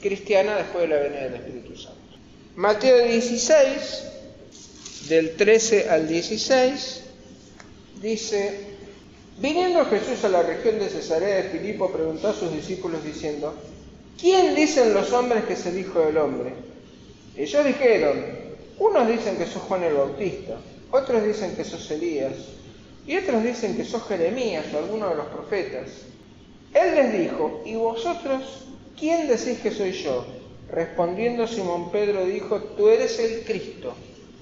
cristiana 0.00 0.56
después 0.56 0.82
de 0.82 0.88
la 0.88 1.02
venida 1.02 1.20
del 1.22 1.34
Espíritu 1.34 1.76
Santo. 1.76 2.00
Mateo 2.56 3.06
16, 3.06 4.04
del 5.08 5.36
13 5.36 5.88
al 5.88 6.06
16, 6.06 7.02
dice, 8.02 8.60
viniendo 9.38 9.84
Jesús 9.86 10.24
a 10.24 10.28
la 10.28 10.42
región 10.42 10.78
de 10.78 10.88
Cesarea 10.88 11.36
de 11.36 11.44
Filipo, 11.44 11.90
preguntó 11.90 12.28
a 12.28 12.34
sus 12.34 12.52
discípulos 12.52 13.02
diciendo, 13.02 13.54
¿quién 14.22 14.54
dicen 14.54 14.94
los 14.94 15.12
hombres 15.12 15.44
que 15.44 15.54
es 15.54 15.66
el 15.66 15.78
Hijo 15.78 15.98
del 15.98 16.16
Hombre? 16.16 16.54
Ellos 17.36 17.64
dijeron, 17.64 18.24
unos 18.78 19.08
dicen 19.08 19.36
que 19.36 19.46
sos 19.46 19.62
Juan 19.62 19.82
el 19.82 19.94
Bautista, 19.94 20.56
otros 20.92 21.24
dicen 21.24 21.56
que 21.56 21.64
sos 21.64 21.90
Elías, 21.90 22.32
y 23.04 23.16
otros 23.16 23.42
dicen 23.42 23.76
que 23.76 23.84
sos 23.84 24.06
Jeremías 24.06 24.66
o 24.72 24.78
alguno 24.78 25.08
de 25.08 25.16
los 25.16 25.26
profetas. 25.26 25.90
Él 26.72 26.94
les 26.94 27.12
dijo, 27.12 27.62
¿y 27.66 27.74
vosotros 27.74 28.66
quién 28.98 29.26
decís 29.26 29.58
que 29.60 29.72
soy 29.72 29.92
yo? 29.92 30.24
Respondiendo 30.70 31.46
Simón 31.48 31.90
Pedro 31.90 32.24
dijo, 32.24 32.60
tú 32.60 32.88
eres 32.88 33.18
el 33.18 33.44
Cristo, 33.44 33.92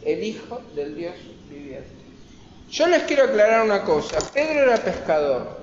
el 0.04 0.22
Hijo 0.22 0.60
del 0.76 0.94
Dios 0.94 1.14
viviente. 1.48 1.88
Yo 2.70 2.86
les 2.86 3.04
quiero 3.04 3.24
aclarar 3.24 3.64
una 3.64 3.82
cosa, 3.82 4.18
Pedro 4.32 4.60
era 4.60 4.76
pescador, 4.76 5.58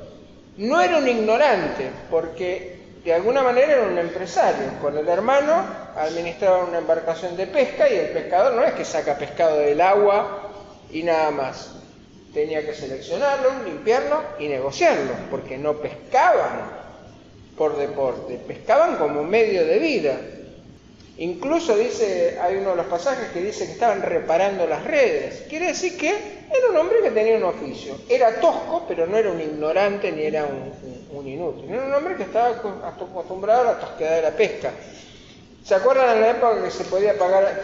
no 0.58 0.82
era 0.82 0.98
un 0.98 1.08
ignorante, 1.08 1.90
porque 2.10 2.77
de 3.04 3.14
alguna 3.14 3.44
manera 3.44 3.74
era 3.74 3.84
un 3.84 3.98
empresario. 3.98 4.68
Con 4.82 4.98
el 4.98 5.08
hermano 5.08 5.64
administraba 5.96 6.66
una 6.66 6.80
embarcación 6.80 7.36
de 7.38 7.48
pesca 7.48 7.90
y 7.90 7.96
el 7.96 8.10
pescador 8.10 8.54
no 8.54 8.64
es 8.64 8.74
que 8.74 8.86
saca 8.86 9.18
pescado 9.18 9.60
del 9.60 9.80
agua 9.82 10.52
y 10.92 11.04
nada 11.04 11.32
más. 11.32 11.72
Tenía 12.34 12.66
que 12.66 12.74
seleccionarlo, 12.74 13.64
limpiarlo 13.64 14.22
y 14.40 14.48
negociarlo, 14.48 15.14
porque 15.32 15.58
no 15.58 15.74
pescaban 15.76 16.70
por 17.58 17.78
deporte, 17.78 18.40
pescaban 18.48 18.98
como 18.98 19.24
medio 19.24 19.66
de 19.66 19.80
vida. 19.80 20.18
Incluso 21.20 21.76
dice, 21.76 22.38
hay 22.40 22.58
uno 22.58 22.72
de 22.72 22.76
los 22.76 22.86
pasajes 22.86 23.30
que 23.30 23.42
dice 23.42 23.66
que 23.66 23.72
estaban 23.72 24.04
reparando 24.04 24.68
las 24.68 24.84
redes. 24.84 25.46
Quiere 25.50 25.68
decir 25.68 25.98
que 25.98 26.10
era 26.10 26.70
un 26.70 26.78
hombre 26.78 27.02
que 27.02 27.10
tenía 27.10 27.38
un 27.38 27.44
oficio. 27.44 27.96
Era 28.08 28.40
tosco, 28.40 28.86
pero 28.88 29.08
no 29.08 29.18
era 29.18 29.32
un 29.32 29.42
ignorante 29.42 30.12
ni 30.12 30.24
era 30.24 30.46
un, 30.46 31.28
inútil. 31.28 31.72
Era 31.72 31.86
un 31.86 31.94
hombre 31.94 32.16
que 32.16 32.24
estaba 32.24 32.50
acostumbrado 32.50 33.62
a 33.62 33.74
la 33.74 33.80
tosquedad 33.80 34.18
de 34.18 34.22
la 34.22 34.32
pesca. 34.32 34.72
¿Se 35.64 35.76
acuerdan 35.76 36.16
en 36.16 36.22
la 36.22 36.30
época 36.30 36.64
que 36.64 36.72
se 36.72 36.86
podía 36.86 37.16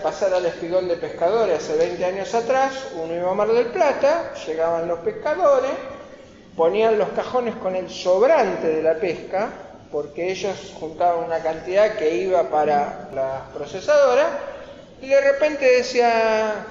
pasar 0.01 0.33
al 0.33 0.45
espigón 0.47 0.87
de 0.87 0.97
pescadores 0.97 1.57
hace 1.57 1.77
20 1.77 2.03
años 2.03 2.33
atrás? 2.33 2.87
Uno 3.01 3.13
iba 3.13 3.31
a 3.31 3.35
Mar 3.35 3.47
del 3.49 3.67
Plata, 3.67 4.33
llegaban 4.45 4.87
los 4.87 4.99
pescadores, 4.99 5.71
ponían 6.57 6.97
los 6.97 7.09
cajones 7.09 7.55
con 7.55 7.75
el 7.75 7.89
sobrante 7.89 8.67
de 8.67 8.83
la 8.83 8.95
pesca, 8.95 9.49
porque 9.93 10.31
ellos 10.31 10.73
juntaban 10.79 11.25
una 11.25 11.37
cantidad 11.37 11.95
que 11.95 12.15
iba 12.15 12.49
para 12.49 13.11
la 13.13 13.45
procesadora 13.53 14.39
y 14.99 15.07
de 15.07 15.21
repente 15.21 15.65
decía, 15.65 16.65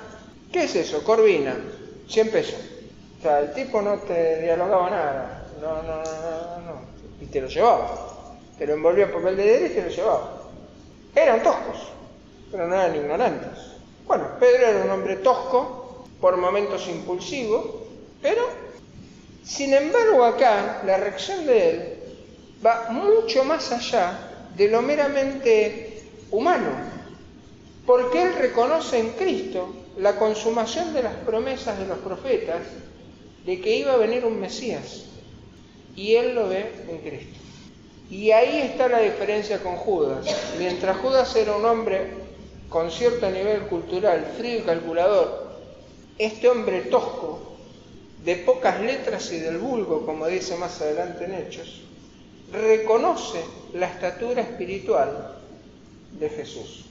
¿qué 0.53 0.65
es 0.65 0.75
eso? 0.75 1.05
Corvina, 1.05 1.55
100 2.09 2.31
pesos. 2.33 2.59
O 3.21 3.23
sea, 3.23 3.39
el 3.39 3.55
tipo 3.55 3.81
no 3.81 3.99
te 3.99 4.43
dialogaba 4.43 4.91
nada, 4.91 5.45
no, 5.61 5.83
no, 5.85 6.03
no, 6.03 6.61
no, 6.67 6.81
y 7.21 7.27
te 7.27 7.41
lo 7.41 7.47
llevaba. 7.47 8.09
Te 8.59 8.67
lo 8.67 8.75
envolvía 8.75 9.05
en 9.05 9.13
papel 9.13 9.37
de 9.37 9.45
dedo 9.45 9.67
y 9.67 9.69
te 9.69 9.83
lo 9.83 9.89
llevaba. 9.89 10.43
Eran 11.15 11.43
toscos, 11.45 11.93
pero 12.51 12.67
no 12.67 12.75
eran 12.75 12.97
ignorantes. 12.97 13.59
Bueno, 14.05 14.25
Pedro 14.41 14.67
era 14.67 14.85
un 14.85 14.91
hombre 14.91 15.17
tosco, 15.17 16.09
por 16.21 16.37
momentos 16.37 16.89
impulsivo, 16.89 17.87
pero, 18.21 18.43
sin 19.45 19.75
embargo, 19.75 20.25
acá 20.25 20.83
la 20.85 20.97
reacción 20.97 21.47
de 21.47 21.71
él 21.71 22.02
va 22.65 22.89
mucho 22.91 23.45
más 23.45 23.73
allá 23.73 24.29
de 24.57 24.69
lo 24.69 24.83
meramente 24.83 26.03
humano, 26.31 26.71
porque 27.87 28.23
él 28.23 28.35
reconoce 28.35 28.99
en 28.99 29.11
Cristo 29.11 29.75
la 29.99 30.17
consumación 30.17 30.95
de 30.95 31.03
las 31.03 31.15
promesas 31.15 31.79
de 31.79 31.87
los 31.87 31.99
profetas 31.99 32.61
de 33.45 33.61
que 33.61 33.77
iba 33.77 33.93
a 33.93 33.97
venir 33.97 34.25
un 34.25 34.41
Mesías, 34.41 35.05
y 35.97 36.15
él 36.15 36.35
lo 36.35 36.49
ve 36.49 36.73
en 36.89 36.99
Cristo. 36.99 37.39
Y 38.11 38.31
ahí 38.31 38.59
está 38.59 38.89
la 38.89 39.01
diferencia 39.01 39.63
con 39.63 39.77
Judas. 39.77 40.27
Mientras 40.59 40.99
Judas 40.99 41.35
era 41.35 41.57
un 41.57 41.65
hombre 41.65 42.09
con 42.69 42.91
cierto 42.91 43.29
nivel 43.31 43.63
cultural, 43.63 44.35
frío 44.37 44.59
y 44.59 44.63
calculador, 44.63 45.53
este 46.19 46.49
hombre 46.49 46.83
tosco, 46.83 47.57
de 48.25 48.37
pocas 48.37 48.81
letras 48.81 49.33
y 49.33 49.39
del 49.39 49.59
vulgo, 49.59 50.07
como 50.07 50.27
dice 50.29 50.57
más 50.57 50.81
adelante 50.81 51.25
en 51.25 51.35
Hechos, 51.35 51.83
reconoce 52.53 53.43
la 53.75 53.87
estatura 53.87 54.43
espiritual 54.43 55.39
de 56.19 56.29
Jesús. 56.29 56.85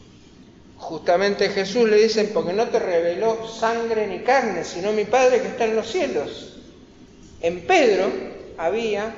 Justamente 0.77 1.49
Jesús 1.49 1.87
le 1.87 1.97
dicen, 1.97 2.31
porque 2.33 2.53
no 2.53 2.67
te 2.69 2.79
reveló 2.79 3.47
sangre 3.47 4.07
ni 4.07 4.19
carne, 4.23 4.63
sino 4.63 4.91
mi 4.91 5.05
Padre 5.05 5.41
que 5.41 5.49
está 5.49 5.65
en 5.65 5.75
los 5.75 5.87
cielos. 5.87 6.57
En 7.41 7.61
Pedro 7.67 8.09
había 8.57 9.13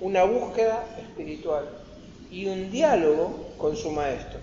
una 0.00 0.24
búsqueda 0.24 0.84
espiritual 0.98 1.68
y 2.30 2.46
un 2.46 2.70
diálogo 2.70 3.50
con 3.56 3.76
su 3.76 3.90
maestro. 3.90 4.40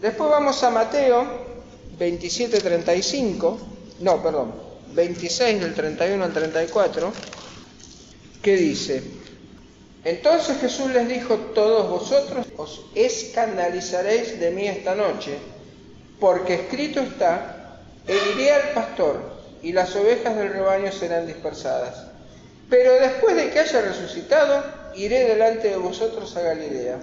Después 0.00 0.30
vamos 0.30 0.62
a 0.62 0.70
Mateo 0.70 1.26
27:35, 1.98 3.58
no, 4.00 4.22
perdón, 4.22 4.52
26 4.94 5.60
del 5.60 5.74
31 5.74 6.24
al 6.24 6.32
34, 6.32 7.12
que 8.42 8.56
dice, 8.56 9.21
entonces 10.04 10.58
Jesús 10.58 10.90
les 10.92 11.08
dijo, 11.08 11.36
todos 11.54 11.88
vosotros 11.88 12.46
os 12.56 12.84
escandalizaréis 12.94 14.40
de 14.40 14.50
mí 14.50 14.66
esta 14.66 14.94
noche, 14.94 15.38
porque 16.18 16.54
escrito 16.54 17.00
está, 17.00 17.78
heriré 18.06 18.52
al 18.52 18.68
pastor 18.70 19.20
y 19.62 19.72
las 19.72 19.94
ovejas 19.94 20.36
del 20.36 20.52
rebaño 20.52 20.90
serán 20.90 21.26
dispersadas. 21.26 22.06
Pero 22.68 22.94
después 22.94 23.36
de 23.36 23.50
que 23.50 23.60
haya 23.60 23.80
resucitado, 23.80 24.64
iré 24.96 25.24
delante 25.24 25.68
de 25.68 25.76
vosotros 25.76 26.36
a 26.36 26.42
Galilea. 26.42 26.98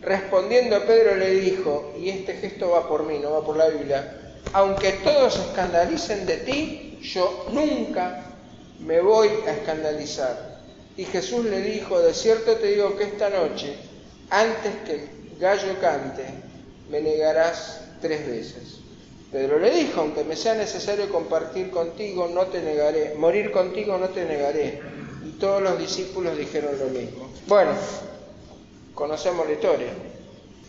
Respondiendo 0.00 0.84
Pedro 0.84 1.16
le 1.16 1.30
dijo, 1.30 1.94
y 1.98 2.10
este 2.10 2.34
gesto 2.34 2.70
va 2.70 2.88
por 2.88 3.04
mí, 3.04 3.18
no 3.18 3.30
va 3.30 3.44
por 3.44 3.56
la 3.56 3.68
Biblia, 3.68 4.34
aunque 4.52 4.92
todos 4.92 5.38
escandalicen 5.38 6.26
de 6.26 6.36
ti, 6.38 6.98
yo 7.02 7.46
nunca 7.52 8.24
me 8.80 9.00
voy 9.00 9.28
a 9.46 9.52
escandalizar. 9.52 10.55
Y 10.96 11.04
Jesús 11.04 11.44
le 11.44 11.60
dijo, 11.60 12.00
de 12.00 12.14
cierto 12.14 12.56
te 12.56 12.68
digo 12.68 12.96
que 12.96 13.04
esta 13.04 13.28
noche, 13.28 13.74
antes 14.30 14.74
que 14.86 14.92
el 14.92 15.08
gallo 15.38 15.78
cante, 15.80 16.24
me 16.90 17.00
negarás 17.00 17.82
tres 18.00 18.26
veces. 18.26 18.78
Pedro 19.30 19.58
le 19.58 19.70
dijo, 19.70 20.00
aunque 20.00 20.24
me 20.24 20.36
sea 20.36 20.54
necesario 20.54 21.10
compartir 21.10 21.70
contigo, 21.70 22.28
no 22.28 22.46
te 22.46 22.62
negaré, 22.62 23.14
morir 23.16 23.50
contigo 23.50 23.98
no 23.98 24.08
te 24.08 24.24
negaré. 24.24 24.80
Y 25.26 25.30
todos 25.38 25.60
los 25.60 25.78
discípulos 25.78 26.38
dijeron 26.38 26.78
lo 26.78 26.86
mismo. 26.86 27.30
Bueno, 27.46 27.72
conocemos 28.94 29.46
la 29.46 29.52
historia. 29.52 29.88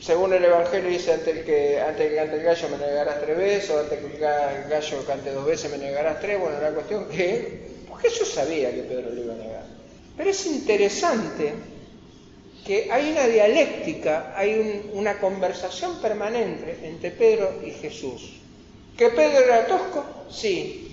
Según 0.01 0.33
el 0.33 0.43
Evangelio 0.43 0.89
dice, 0.89 1.13
antes 1.13 1.45
que, 1.45 1.79
antes 1.79 2.09
que 2.09 2.15
cante 2.15 2.35
el 2.35 2.43
gallo 2.43 2.69
me 2.69 2.77
negarás 2.77 3.21
tres 3.21 3.37
veces, 3.37 3.69
o 3.69 3.79
antes 3.79 3.99
que 3.99 4.05
el 4.05 4.69
gallo 4.69 5.05
cante 5.05 5.31
dos 5.31 5.45
veces 5.45 5.71
me 5.71 5.77
negarás 5.77 6.19
tres. 6.19 6.39
Bueno, 6.39 6.59
la 6.59 6.71
cuestión 6.71 7.07
que 7.07 7.67
Jesús 8.01 8.29
sabía 8.29 8.71
que 8.73 8.83
Pedro 8.83 9.11
le 9.11 9.21
iba 9.21 9.33
a 9.33 9.37
negar. 9.37 9.65
Pero 10.17 10.31
es 10.31 10.45
interesante 10.47 11.53
que 12.65 12.91
hay 12.91 13.11
una 13.11 13.27
dialéctica, 13.27 14.33
hay 14.35 14.83
una 14.93 15.19
conversación 15.19 16.01
permanente 16.01 16.79
entre 16.83 17.11
Pedro 17.11 17.61
y 17.65 17.71
Jesús. 17.71 18.33
¿Que 18.97 19.09
Pedro 19.09 19.45
era 19.45 19.67
tosco? 19.67 20.03
Sí. 20.29 20.91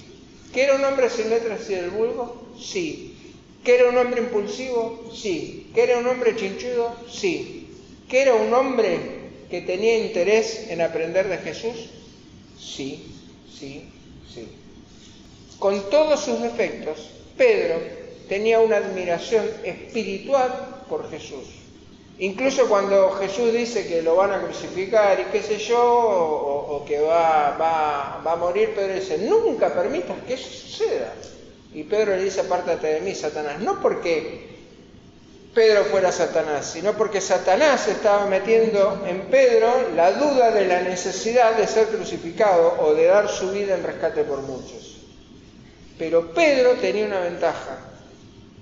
¿Que 0.52 0.64
era 0.64 0.76
un 0.76 0.84
hombre 0.84 1.10
sin 1.10 1.30
letras 1.30 1.68
y 1.68 1.74
del 1.74 1.90
vulgo? 1.90 2.48
Sí. 2.60 3.16
¿Que 3.64 3.76
era 3.76 3.88
un 3.88 3.96
hombre 3.96 4.20
impulsivo? 4.20 5.10
Sí. 5.12 5.70
¿Que 5.74 5.82
era 5.82 5.98
un 5.98 6.06
hombre 6.06 6.36
chinchudo? 6.36 6.94
Sí. 7.10 7.70
¿Que 8.08 8.22
era 8.22 8.34
un 8.34 8.52
hombre 8.52 8.98
que 9.50 9.62
tenía 9.62 9.98
interés 9.98 10.66
en 10.68 10.82
aprender 10.82 11.28
de 11.28 11.38
Jesús? 11.38 11.88
Sí, 12.56 13.06
sí, 13.58 13.88
sí. 14.32 14.46
Con 15.58 15.90
todos 15.90 16.20
sus 16.20 16.42
defectos, 16.42 17.10
Pedro 17.36 18.03
tenía 18.28 18.60
una 18.60 18.76
admiración 18.76 19.48
espiritual 19.64 20.84
por 20.88 21.10
Jesús. 21.10 21.64
Incluso 22.18 22.68
cuando 22.68 23.10
Jesús 23.12 23.52
dice 23.52 23.86
que 23.88 24.00
lo 24.00 24.14
van 24.14 24.32
a 24.32 24.42
crucificar 24.42 25.18
y 25.18 25.24
qué 25.32 25.42
sé 25.42 25.58
yo, 25.58 25.82
o, 25.82 26.84
que 26.86 27.00
va, 27.00 27.56
va, 27.58 28.32
a 28.32 28.36
morir, 28.36 28.72
Pedro 28.74 28.94
dice, 28.94 29.18
nunca 29.18 29.74
permitas 29.74 30.16
que 30.26 30.34
eso 30.34 30.48
suceda. 30.48 31.12
Y 31.72 31.82
Pedro 31.82 32.16
le 32.16 32.22
dice, 32.22 32.42
apártate 32.42 32.86
de 32.86 33.00
mí, 33.00 33.14
Satanás. 33.16 33.58
No 33.60 33.80
porque 33.80 34.54
Pedro 35.52 35.84
fuera 35.84 36.12
Satanás, 36.12 36.70
sino 36.72 36.92
porque 36.92 37.20
Satanás 37.20 37.88
estaba 37.88 38.26
metiendo 38.26 39.04
en 39.08 39.22
Pedro 39.22 39.90
la 39.96 40.12
duda 40.12 40.52
de 40.52 40.66
la 40.66 40.82
necesidad 40.82 41.56
de 41.56 41.66
ser 41.66 41.88
crucificado 41.88 42.76
o 42.80 42.94
de 42.94 43.06
dar 43.06 43.28
su 43.28 43.50
vida 43.50 43.74
en 43.74 43.82
rescate 43.82 44.22
por 44.22 44.42
muchos. 44.42 44.98
Pero 45.98 46.32
Pedro 46.32 46.74
tenía 46.74 47.06
una 47.06 47.20
ventaja. 47.20 47.93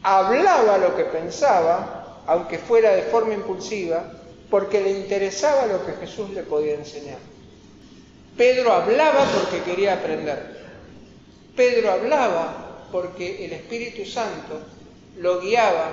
Hablaba 0.02 0.78
lo 0.78 0.96
que 0.96 1.04
pensaba 1.04 2.02
aunque 2.26 2.58
fuera 2.58 2.94
de 2.94 3.02
forma 3.02 3.34
impulsiva, 3.34 4.04
porque 4.50 4.80
le 4.80 4.90
interesaba 4.90 5.66
lo 5.66 5.84
que 5.84 5.92
Jesús 5.92 6.30
le 6.30 6.42
podía 6.42 6.74
enseñar. 6.74 7.18
Pedro 8.36 8.72
hablaba 8.72 9.24
porque 9.24 9.62
quería 9.62 9.94
aprender. 9.94 10.62
Pedro 11.56 11.90
hablaba 11.90 12.86
porque 12.92 13.44
el 13.44 13.52
Espíritu 13.52 14.04
Santo 14.04 14.60
lo 15.18 15.40
guiaba 15.40 15.90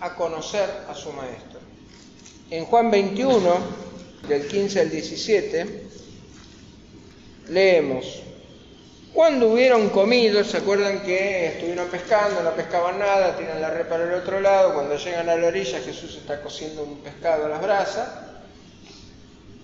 a 0.00 0.14
conocer 0.14 0.68
a 0.88 0.94
su 0.94 1.12
Maestro. 1.12 1.60
En 2.50 2.64
Juan 2.64 2.90
21, 2.90 3.40
del 4.28 4.46
15 4.48 4.80
al 4.80 4.90
17, 4.90 5.82
leemos, 7.48 8.22
cuando 9.12 9.48
hubieron 9.48 9.88
comido, 9.88 10.44
se 10.44 10.58
acuerdan 10.58 11.00
que 11.00 11.48
estuvieron 11.48 11.88
pescando, 11.88 12.42
no 12.42 12.52
pescaban 12.52 12.98
nada, 13.00 13.36
tiran 13.36 13.60
la 13.60 13.70
red 13.70 13.86
para 13.86 14.04
el 14.04 14.14
otro 14.14 14.40
lado, 14.40 14.72
cuando 14.74 14.96
llegan 14.96 15.28
a 15.28 15.34
la 15.34 15.48
orilla 15.48 15.80
Jesús 15.80 16.16
está 16.16 16.40
cociendo 16.40 16.84
un 16.84 16.98
pescado 16.98 17.46
a 17.46 17.48
las 17.48 17.60
brasas. 17.60 18.08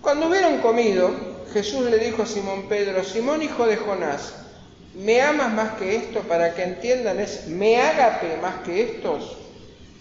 Cuando 0.03 0.27
hubieron 0.27 0.59
comido, 0.59 1.11
Jesús 1.53 1.89
le 1.89 1.99
dijo 1.99 2.23
a 2.23 2.27
Simón 2.27 2.69
Pedro, 2.69 3.05
Simón 3.05 3.41
hijo 3.41 3.67
de 3.67 3.77
Jonás, 3.77 4.35
¿me 4.95 5.23
amas 5.23 5.53
más 5.53 5.75
que 5.79 5.95
esto? 5.95 6.23
Para 6.23 6.53
que 6.55 6.65
entiendan 6.65 7.21
es, 7.21 7.47
¿me 7.47 7.81
ágape 7.81 8.39
más 8.39 8.63
que 8.63 8.83
estos? 8.83 9.37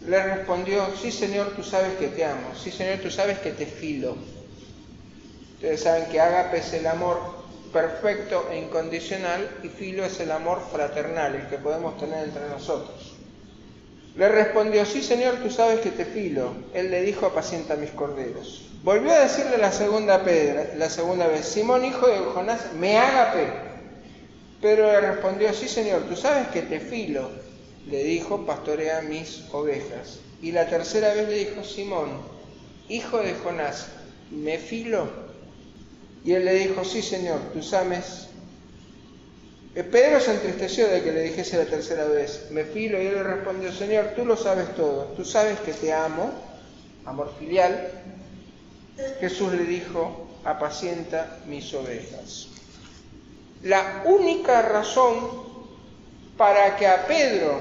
Le 0.07 0.23
respondió, 0.23 0.87
sí 0.99 1.11
Señor, 1.11 1.53
tú 1.55 1.63
sabes 1.63 1.93
que 1.99 2.07
te 2.07 2.25
amo, 2.25 2.49
sí 2.61 2.71
Señor, 2.71 2.97
tú 2.97 3.11
sabes 3.11 3.37
que 3.39 3.51
te 3.51 3.67
filo. 3.67 4.17
Ustedes 5.53 5.81
saben 5.81 6.05
que 6.05 6.19
ágape 6.19 6.57
es 6.57 6.73
el 6.73 6.87
amor 6.87 7.34
perfecto 7.75 8.47
e 8.49 8.57
incondicional 8.57 9.49
y 9.61 9.67
filo 9.67 10.05
es 10.05 10.21
el 10.21 10.31
amor 10.31 10.61
fraternal, 10.71 11.35
el 11.35 11.47
que 11.49 11.57
podemos 11.57 11.97
tener 11.97 12.23
entre 12.23 12.47
nosotros. 12.47 13.17
Le 14.15 14.29
respondió, 14.29 14.85
sí 14.85 15.03
Señor, 15.03 15.35
tú 15.43 15.49
sabes 15.49 15.81
que 15.81 15.91
te 15.91 16.05
filo. 16.05 16.53
Él 16.73 16.89
le 16.89 17.01
dijo, 17.01 17.25
apacienta 17.25 17.75
mis 17.75 17.89
corderos. 17.89 18.69
Volvió 18.81 19.11
a 19.11 19.19
decirle 19.19 19.57
la 19.57 19.73
segunda, 19.73 20.23
pedra, 20.23 20.73
la 20.77 20.89
segunda 20.89 21.27
vez, 21.27 21.45
Simón, 21.45 21.83
hijo 21.83 22.07
de 22.07 22.19
Jonás, 22.19 22.71
me 22.79 22.97
ágape. 22.97 23.47
Pero 24.61 24.89
le 24.89 25.01
respondió, 25.01 25.53
sí 25.53 25.67
Señor, 25.67 26.03
tú 26.03 26.15
sabes 26.15 26.47
que 26.47 26.61
te 26.61 26.79
filo. 26.79 27.29
Le 27.87 28.05
dijo, 28.05 28.45
pastorea 28.45 29.01
mis 29.01 29.43
ovejas. 29.51 30.19
Y 30.41 30.53
la 30.53 30.67
tercera 30.67 31.13
vez 31.13 31.27
le 31.27 31.39
dijo, 31.39 31.61
Simón, 31.65 32.21
hijo 32.87 33.17
de 33.17 33.33
Jonás, 33.33 33.87
¿me 34.31 34.59
filo? 34.59 35.24
Y 36.25 36.33
él 36.33 36.43
le 36.43 36.55
dijo, 36.55 36.83
sí 36.83 37.03
Señor, 37.03 37.39
tú 37.53 37.61
sabes. 37.61 38.27
Pedro 39.75 40.19
se 40.19 40.31
entristeció 40.31 40.87
de 40.87 41.03
que 41.03 41.11
le 41.11 41.21
dijese 41.21 41.57
la 41.57 41.65
tercera 41.65 42.05
vez, 42.05 42.47
me 42.49 42.63
filo, 42.63 43.01
y 43.01 43.07
él 43.07 43.15
le 43.15 43.23
respondió, 43.23 43.71
Señor, 43.71 44.13
tú 44.15 44.25
lo 44.25 44.35
sabes 44.35 44.73
todo, 44.75 45.13
tú 45.15 45.23
sabes 45.23 45.59
que 45.59 45.73
te 45.73 45.93
amo, 45.93 46.33
amor 47.05 47.31
filial. 47.37 47.91
Jesús 49.19 49.51
le 49.53 49.65
dijo, 49.65 50.27
apacienta 50.45 51.39
mis 51.45 51.71
ovejas. 51.73 52.47
La 53.63 54.03
única 54.05 54.61
razón 54.61 55.45
para 56.37 56.75
que 56.77 56.87
a 56.87 57.05
Pedro 57.05 57.59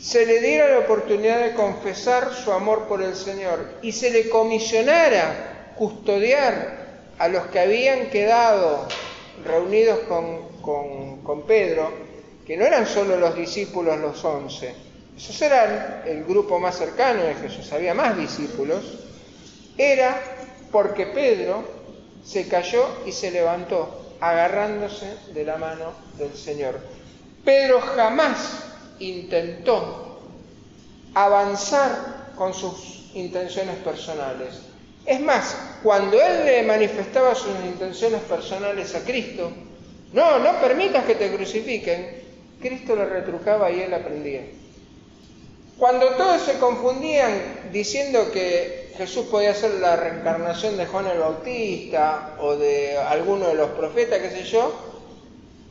se 0.00 0.24
le 0.24 0.40
diera 0.40 0.68
la 0.70 0.78
oportunidad 0.78 1.40
de 1.40 1.54
confesar 1.54 2.32
su 2.34 2.50
amor 2.52 2.88
por 2.88 3.02
el 3.02 3.14
Señor 3.14 3.74
y 3.82 3.92
se 3.92 4.10
le 4.10 4.30
comisionara 4.30 5.74
custodiar 5.76 6.79
a 7.20 7.28
los 7.28 7.48
que 7.48 7.60
habían 7.60 8.08
quedado 8.08 8.88
reunidos 9.44 10.00
con, 10.08 11.42
Pedro, 11.46 11.92
que 12.46 12.56
no 12.56 12.64
eran 12.64 12.86
solo 12.86 13.18
los 13.18 13.36
discípulos 13.36 14.00
los 14.00 14.24
once, 14.24 14.74
esos 15.14 15.42
eran 15.42 16.02
el 16.06 16.24
grupo 16.24 16.58
más 16.58 16.78
cercano 16.78 17.22
de 17.22 17.34
Jesús, 17.34 17.70
había 17.74 17.92
más 17.92 18.16
discípulos, 18.16 18.80
era 19.76 20.18
porque 20.72 21.06
Pedro 21.08 21.62
se 22.24 22.48
cayó 22.48 22.88
y 23.04 23.12
se 23.12 23.30
levantó, 23.30 24.16
agarrándose 24.18 25.14
de 25.34 25.44
la 25.44 25.58
mano 25.58 25.92
del 26.16 26.34
Señor. 26.34 26.80
Pedro 27.44 27.82
jamás 27.82 28.64
intentó 28.98 30.20
avanzar 31.12 32.32
con 32.34 32.54
sus 32.54 33.10
intenciones 33.12 33.76
personales. 33.76 34.69
Es 35.06 35.20
más, 35.20 35.56
cuando 35.82 36.20
él 36.20 36.44
le 36.44 36.62
manifestaba 36.62 37.34
sus 37.34 37.54
intenciones 37.64 38.20
personales 38.22 38.94
a 38.94 39.04
Cristo, 39.04 39.50
no, 40.12 40.38
no 40.38 40.60
permitas 40.60 41.04
que 41.04 41.14
te 41.14 41.34
crucifiquen, 41.34 42.20
Cristo 42.60 42.94
le 42.96 43.06
retrucaba 43.06 43.70
y 43.70 43.80
él 43.80 43.94
aprendía. 43.94 44.42
Cuando 45.78 46.10
todos 46.10 46.42
se 46.42 46.58
confundían 46.58 47.70
diciendo 47.72 48.30
que 48.32 48.92
Jesús 48.98 49.26
podía 49.26 49.54
ser 49.54 49.76
la 49.76 49.96
reencarnación 49.96 50.76
de 50.76 50.84
Juan 50.84 51.06
el 51.06 51.18
Bautista 51.18 52.36
o 52.38 52.56
de 52.56 52.98
alguno 52.98 53.48
de 53.48 53.54
los 53.54 53.70
profetas, 53.70 54.18
qué 54.18 54.30
sé 54.30 54.44
yo, 54.44 54.74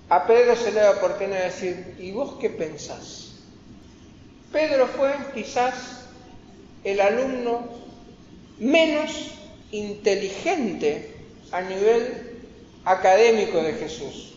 a 0.10 0.26
Pedro 0.26 0.56
se 0.56 0.72
le 0.72 0.80
da 0.80 0.92
oportunidad 0.92 1.38
de 1.38 1.46
decir, 1.46 1.96
¿y 2.00 2.12
vos 2.12 2.38
qué 2.42 2.50
pensás? 2.50 3.34
Pedro 4.52 4.88
fue 4.88 5.14
quizás 5.36 6.06
el 6.84 7.00
alumno 7.00 7.70
menos 8.60 9.32
inteligente 9.72 11.16
a 11.52 11.62
nivel 11.62 12.40
académico 12.86 13.62
de 13.62 13.74
Jesús. 13.74 14.34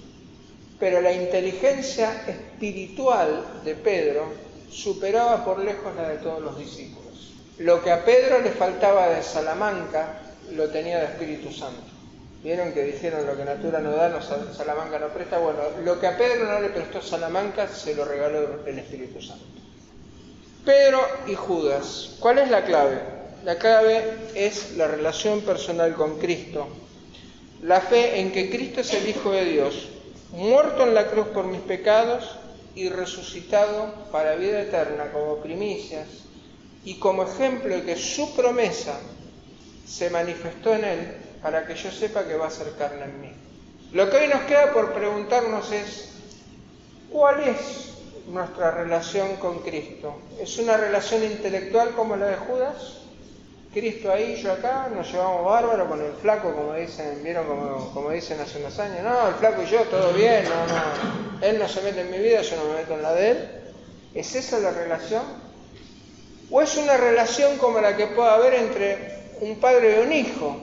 Pero 0.78 1.00
la 1.00 1.12
inteligencia 1.12 2.24
espiritual 2.26 3.62
de 3.64 3.74
Pedro 3.74 4.26
superaba 4.70 5.44
por 5.44 5.58
lejos 5.60 5.94
la 5.96 6.08
de 6.08 6.16
todos 6.18 6.42
los 6.42 6.58
discípulos. 6.58 7.34
Lo 7.58 7.82
que 7.82 7.90
a 7.90 8.04
Pedro 8.04 8.40
le 8.40 8.50
faltaba 8.50 9.08
de 9.08 9.22
Salamanca 9.22 10.20
lo 10.52 10.68
tenía 10.70 10.98
de 10.98 11.04
Espíritu 11.06 11.52
Santo. 11.52 11.82
¿Vieron 12.42 12.72
que 12.72 12.82
dijeron 12.82 13.24
lo 13.24 13.36
que 13.36 13.44
natura 13.44 13.78
no 13.78 13.92
da, 13.92 14.20
Salamanca 14.20 14.98
no 14.98 15.08
presta? 15.08 15.38
Bueno, 15.38 15.60
lo 15.84 16.00
que 16.00 16.08
a 16.08 16.18
Pedro 16.18 16.46
no 16.46 16.58
le 16.60 16.70
prestó 16.70 17.00
Salamanca 17.00 17.68
se 17.68 17.94
lo 17.94 18.04
regaló 18.04 18.60
el 18.66 18.78
Espíritu 18.78 19.22
Santo. 19.22 19.44
Pedro 20.64 21.00
y 21.28 21.34
Judas, 21.34 22.16
¿cuál 22.18 22.38
es 22.38 22.50
la 22.50 22.64
clave? 22.64 23.11
La 23.44 23.58
clave 23.58 24.04
es 24.36 24.76
la 24.76 24.86
relación 24.86 25.40
personal 25.40 25.94
con 25.94 26.20
Cristo, 26.20 26.68
la 27.60 27.80
fe 27.80 28.20
en 28.20 28.30
que 28.30 28.48
Cristo 28.48 28.82
es 28.82 28.94
el 28.94 29.08
Hijo 29.08 29.32
de 29.32 29.44
Dios, 29.46 29.88
muerto 30.30 30.84
en 30.84 30.94
la 30.94 31.08
cruz 31.08 31.26
por 31.28 31.46
mis 31.46 31.60
pecados 31.60 32.38
y 32.76 32.88
resucitado 32.88 33.92
para 34.12 34.36
vida 34.36 34.62
eterna 34.62 35.10
como 35.12 35.38
primicias 35.38 36.06
y 36.84 37.00
como 37.00 37.24
ejemplo 37.24 37.74
de 37.74 37.82
que 37.82 37.96
su 37.96 38.32
promesa 38.36 39.00
se 39.88 40.08
manifestó 40.10 40.74
en 40.74 40.84
él 40.84 41.16
para 41.42 41.66
que 41.66 41.74
yo 41.74 41.90
sepa 41.90 42.24
que 42.24 42.36
va 42.36 42.46
a 42.46 42.50
ser 42.50 42.72
carne 42.78 43.06
en 43.06 43.20
mí. 43.20 43.32
Lo 43.92 44.08
que 44.08 44.18
hoy 44.18 44.28
nos 44.28 44.42
queda 44.42 44.72
por 44.72 44.92
preguntarnos 44.92 45.72
es, 45.72 46.10
¿cuál 47.10 47.42
es 47.42 47.90
nuestra 48.28 48.70
relación 48.70 49.34
con 49.36 49.58
Cristo? 49.58 50.14
¿Es 50.40 50.58
una 50.58 50.76
relación 50.76 51.24
intelectual 51.24 51.90
como 51.96 52.14
la 52.14 52.26
de 52.26 52.36
Judas? 52.36 53.02
Cristo 53.72 54.12
ahí, 54.12 54.36
yo 54.36 54.52
acá, 54.52 54.88
nos 54.94 55.10
llevamos 55.10 55.46
bárbaro 55.46 55.88
con 55.88 56.00
el 56.00 56.12
flaco, 56.12 56.52
como 56.52 56.74
dicen, 56.74 57.22
vieron 57.24 57.46
como, 57.94 58.10
dicen 58.10 58.38
hace 58.40 58.58
unos 58.58 58.78
años, 58.78 59.02
no, 59.02 59.28
el 59.28 59.34
flaco 59.34 59.62
y 59.62 59.66
yo, 59.66 59.80
todo 59.84 60.12
bien, 60.12 60.44
no, 60.44 60.66
no, 60.66 61.46
él 61.46 61.58
no 61.58 61.66
se 61.66 61.80
mete 61.80 62.02
en 62.02 62.10
mi 62.10 62.18
vida, 62.18 62.42
yo 62.42 62.56
no 62.56 62.64
me 62.64 62.74
meto 62.80 62.94
en 62.94 63.02
la 63.02 63.14
de 63.14 63.30
él. 63.30 63.48
¿Es 64.14 64.34
esa 64.34 64.58
la 64.58 64.72
relación? 64.72 65.22
¿O 66.50 66.60
es 66.60 66.76
una 66.76 66.98
relación 66.98 67.56
como 67.56 67.80
la 67.80 67.96
que 67.96 68.08
puede 68.08 68.28
haber 68.28 68.54
entre 68.54 69.22
un 69.40 69.58
padre 69.58 69.96
y 69.96 70.06
un 70.06 70.12
hijo, 70.12 70.54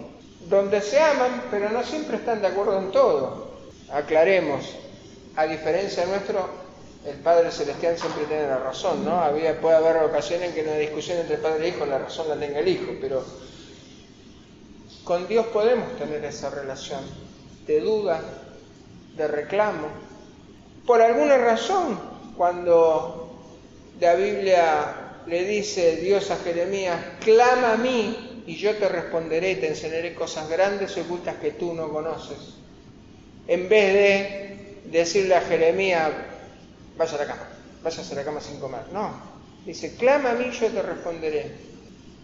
donde 0.48 0.82
se 0.82 1.00
aman, 1.00 1.46
pero 1.50 1.70
no 1.70 1.84
siempre 1.84 2.18
están 2.18 2.42
de 2.42 2.48
acuerdo 2.48 2.78
en 2.78 2.92
todo? 2.92 3.50
Aclaremos, 3.92 4.76
a 5.36 5.46
diferencia 5.46 6.06
nuestro, 6.06 6.48
el 7.06 7.16
Padre 7.18 7.52
Celestial 7.52 7.98
siempre 7.98 8.26
tiene 8.26 8.48
la 8.48 8.60
razón, 8.60 9.06
¿no? 9.06 9.24
Puede 9.62 9.76
haber 9.76 9.98
ocasiones 10.04 10.50
en 10.50 10.54
que 10.54 10.62
en 10.62 10.68
una 10.68 10.78
discusión 10.78 11.20
entre 11.20 11.38
padre 11.38 11.66
e 11.66 11.70
hijo 11.70 11.86
la 11.86 12.00
razón 12.00 12.28
la 12.28 12.36
tenga 12.36 12.60
el 12.60 12.68
hijo, 12.68 12.92
pero 13.00 13.24
con 15.04 15.28
Dios 15.28 15.48
podemos 15.48 15.98
tener 15.98 16.24
esa 16.26 16.50
relación 16.50 17.02
de 17.66 17.80
duda, 17.80 18.22
de 19.16 19.28
reclamo. 19.28 19.88
Por 20.86 21.02
alguna 21.02 21.38
razón, 21.38 22.00
cuando 22.36 23.40
la 24.00 24.16
Biblia 24.16 25.22
le 25.26 25.44
dice 25.46 25.98
Dios 25.98 26.32
a 26.32 26.38
Jeremías, 26.38 27.00
clama 27.24 27.74
a 27.74 27.78
mí 27.78 28.44
y 28.46 28.56
yo 28.56 28.76
te 28.76 28.90
responderé 28.90 29.52
y 29.52 29.56
te 29.56 29.68
enseñaré 29.68 30.14
cosas 30.16 30.50
grandes 30.50 30.98
y 30.98 31.02
ocultas 31.02 31.36
que 31.38 31.52
tú 31.52 31.74
no 31.74 31.90
conoces. 31.90 32.38
En 33.48 33.70
vez 33.70 33.94
de 33.94 34.82
decirle 34.92 35.36
a 35.36 35.42
Jeremías, 35.42 36.12
vaya 37.00 37.16
a 37.16 37.18
la 37.20 37.26
cama, 37.26 37.48
vaya 37.82 38.04
a 38.04 38.16
la 38.16 38.24
cama 38.24 38.42
sin 38.42 38.60
comer. 38.60 38.82
No, 38.92 39.10
dice, 39.66 39.96
clama 39.96 40.32
a 40.32 40.34
mí 40.34 40.52
yo 40.52 40.68
te 40.68 40.82
responderé. 40.82 41.70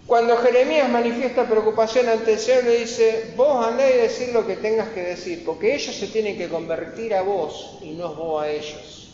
Cuando 0.05 0.37
Jeremías 0.37 0.87
manifiesta 0.89 1.47
preocupación 1.47 2.07
ante 2.09 2.33
el 2.33 2.39
Señor, 2.39 2.65
le 2.65 2.79
dice, 2.81 3.33
vos 3.35 3.65
andá 3.65 3.89
y 3.89 3.97
decir 3.97 4.29
lo 4.33 4.45
que 4.45 4.57
tengas 4.57 4.89
que 4.89 5.01
decir, 5.01 5.43
porque 5.43 5.73
ellos 5.73 5.95
se 5.95 6.07
tienen 6.07 6.37
que 6.37 6.49
convertir 6.49 7.15
a 7.15 7.23
vos 7.23 7.79
y 7.81 7.91
no 7.91 8.13
vos 8.13 8.43
a 8.43 8.49
ellos. 8.49 9.09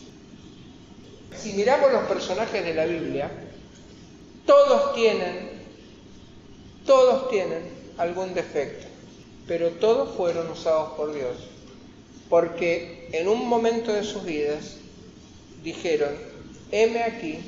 Si 1.34 1.54
miramos 1.54 1.92
los 1.92 2.02
personajes 2.02 2.62
de 2.62 2.74
la 2.74 2.84
Biblia, 2.84 3.30
todos 4.44 4.94
tienen, 4.94 5.62
todos 6.84 7.30
tienen 7.30 7.70
algún 7.96 8.34
defecto, 8.34 8.86
pero 9.46 9.70
todos 9.70 10.14
fueron 10.14 10.50
usados 10.50 10.92
por 10.92 11.14
Dios, 11.14 11.36
porque 12.28 13.08
en 13.12 13.28
un 13.28 13.48
momento 13.48 13.92
de 13.92 14.04
sus 14.04 14.24
vidas 14.24 14.81
dijeron, 15.62 16.10
heme 16.70 17.02
aquí, 17.02 17.38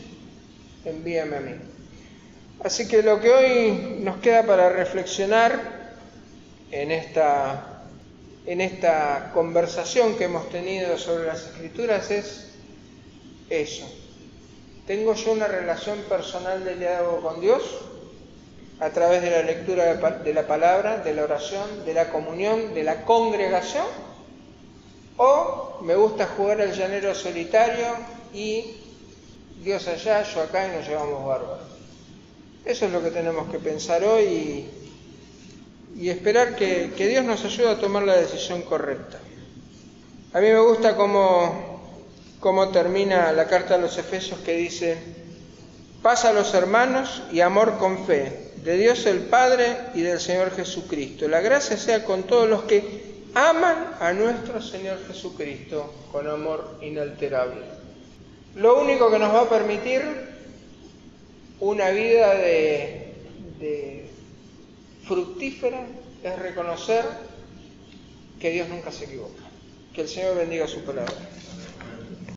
envíame 0.84 1.36
a 1.36 1.40
mí. 1.40 1.52
Así 2.62 2.88
que 2.88 3.02
lo 3.02 3.20
que 3.20 3.30
hoy 3.30 3.98
nos 4.00 4.18
queda 4.18 4.44
para 4.44 4.68
reflexionar 4.70 5.60
en 6.70 6.90
esta, 6.90 7.82
en 8.46 8.60
esta 8.60 9.30
conversación 9.34 10.16
que 10.16 10.24
hemos 10.24 10.48
tenido 10.50 10.96
sobre 10.98 11.26
las 11.26 11.46
escrituras 11.46 12.10
es 12.10 12.52
eso. 13.50 13.86
¿Tengo 14.86 15.14
yo 15.14 15.32
una 15.32 15.46
relación 15.46 15.98
personal 16.08 16.64
de 16.64 16.76
diálogo 16.76 17.20
con 17.22 17.40
Dios 17.40 17.62
a 18.80 18.90
través 18.90 19.22
de 19.22 19.30
la 19.30 19.42
lectura 19.42 19.94
de 19.94 20.34
la 20.34 20.46
palabra, 20.46 20.98
de 20.98 21.14
la 21.14 21.24
oración, 21.24 21.84
de 21.84 21.94
la 21.94 22.10
comunión, 22.10 22.74
de 22.74 22.84
la 22.84 23.04
congregación? 23.04 23.86
¿O 25.16 25.78
me 25.82 25.94
gusta 25.94 26.26
jugar 26.26 26.60
al 26.60 26.72
llanero 26.72 27.14
solitario 27.14 27.86
y 28.32 28.64
Dios 29.62 29.86
allá, 29.86 30.22
yo 30.24 30.42
acá 30.42 30.66
y 30.66 30.76
nos 30.76 30.88
llevamos 30.88 31.24
bárbaros? 31.24 31.68
Eso 32.64 32.86
es 32.86 32.92
lo 32.92 33.02
que 33.02 33.10
tenemos 33.10 33.50
que 33.50 33.58
pensar 33.58 34.02
hoy 34.02 34.66
y, 35.96 36.08
esperar 36.08 36.56
que, 36.56 36.88
Dios 36.96 37.24
nos 37.24 37.44
ayude 37.44 37.68
a 37.68 37.78
tomar 37.78 38.02
la 38.02 38.16
decisión 38.16 38.62
correcta. 38.62 39.18
A 40.32 40.40
mí 40.40 40.48
me 40.48 40.58
gusta 40.58 40.96
cómo, 40.96 41.80
cómo 42.40 42.70
termina 42.70 43.30
la 43.32 43.46
carta 43.46 43.76
a 43.76 43.78
los 43.78 43.96
Efesios 43.98 44.40
que 44.40 44.56
dice, 44.56 44.98
paz 46.02 46.24
a 46.24 46.32
los 46.32 46.52
hermanos 46.54 47.22
y 47.30 47.40
amor 47.40 47.78
con 47.78 48.04
fe, 48.04 48.50
de 48.64 48.76
Dios 48.78 49.06
el 49.06 49.20
Padre 49.20 49.76
y 49.94 50.00
del 50.00 50.18
Señor 50.18 50.50
Jesucristo. 50.56 51.28
La 51.28 51.40
gracia 51.40 51.76
sea 51.76 52.04
con 52.04 52.24
todos 52.24 52.48
los 52.48 52.64
que 52.64 53.13
aman 53.34 53.96
a 54.00 54.12
nuestro 54.12 54.62
Señor 54.62 54.98
Jesucristo 55.06 55.92
con 56.12 56.28
amor 56.28 56.78
inalterable. 56.82 57.62
Lo 58.54 58.80
único 58.80 59.10
que 59.10 59.18
nos 59.18 59.34
va 59.34 59.42
a 59.42 59.48
permitir 59.48 60.02
una 61.60 61.90
vida 61.90 62.34
de, 62.34 63.00
fructífera 65.06 65.84
es 66.22 66.38
reconocer 66.38 67.04
que 68.40 68.50
Dios 68.50 68.68
nunca 68.68 68.90
se 68.90 69.04
equivoca. 69.04 69.42
Que 69.92 70.02
el 70.02 70.08
Señor 70.08 70.36
bendiga 70.36 70.66
su 70.66 70.80
palabra. 70.80 71.14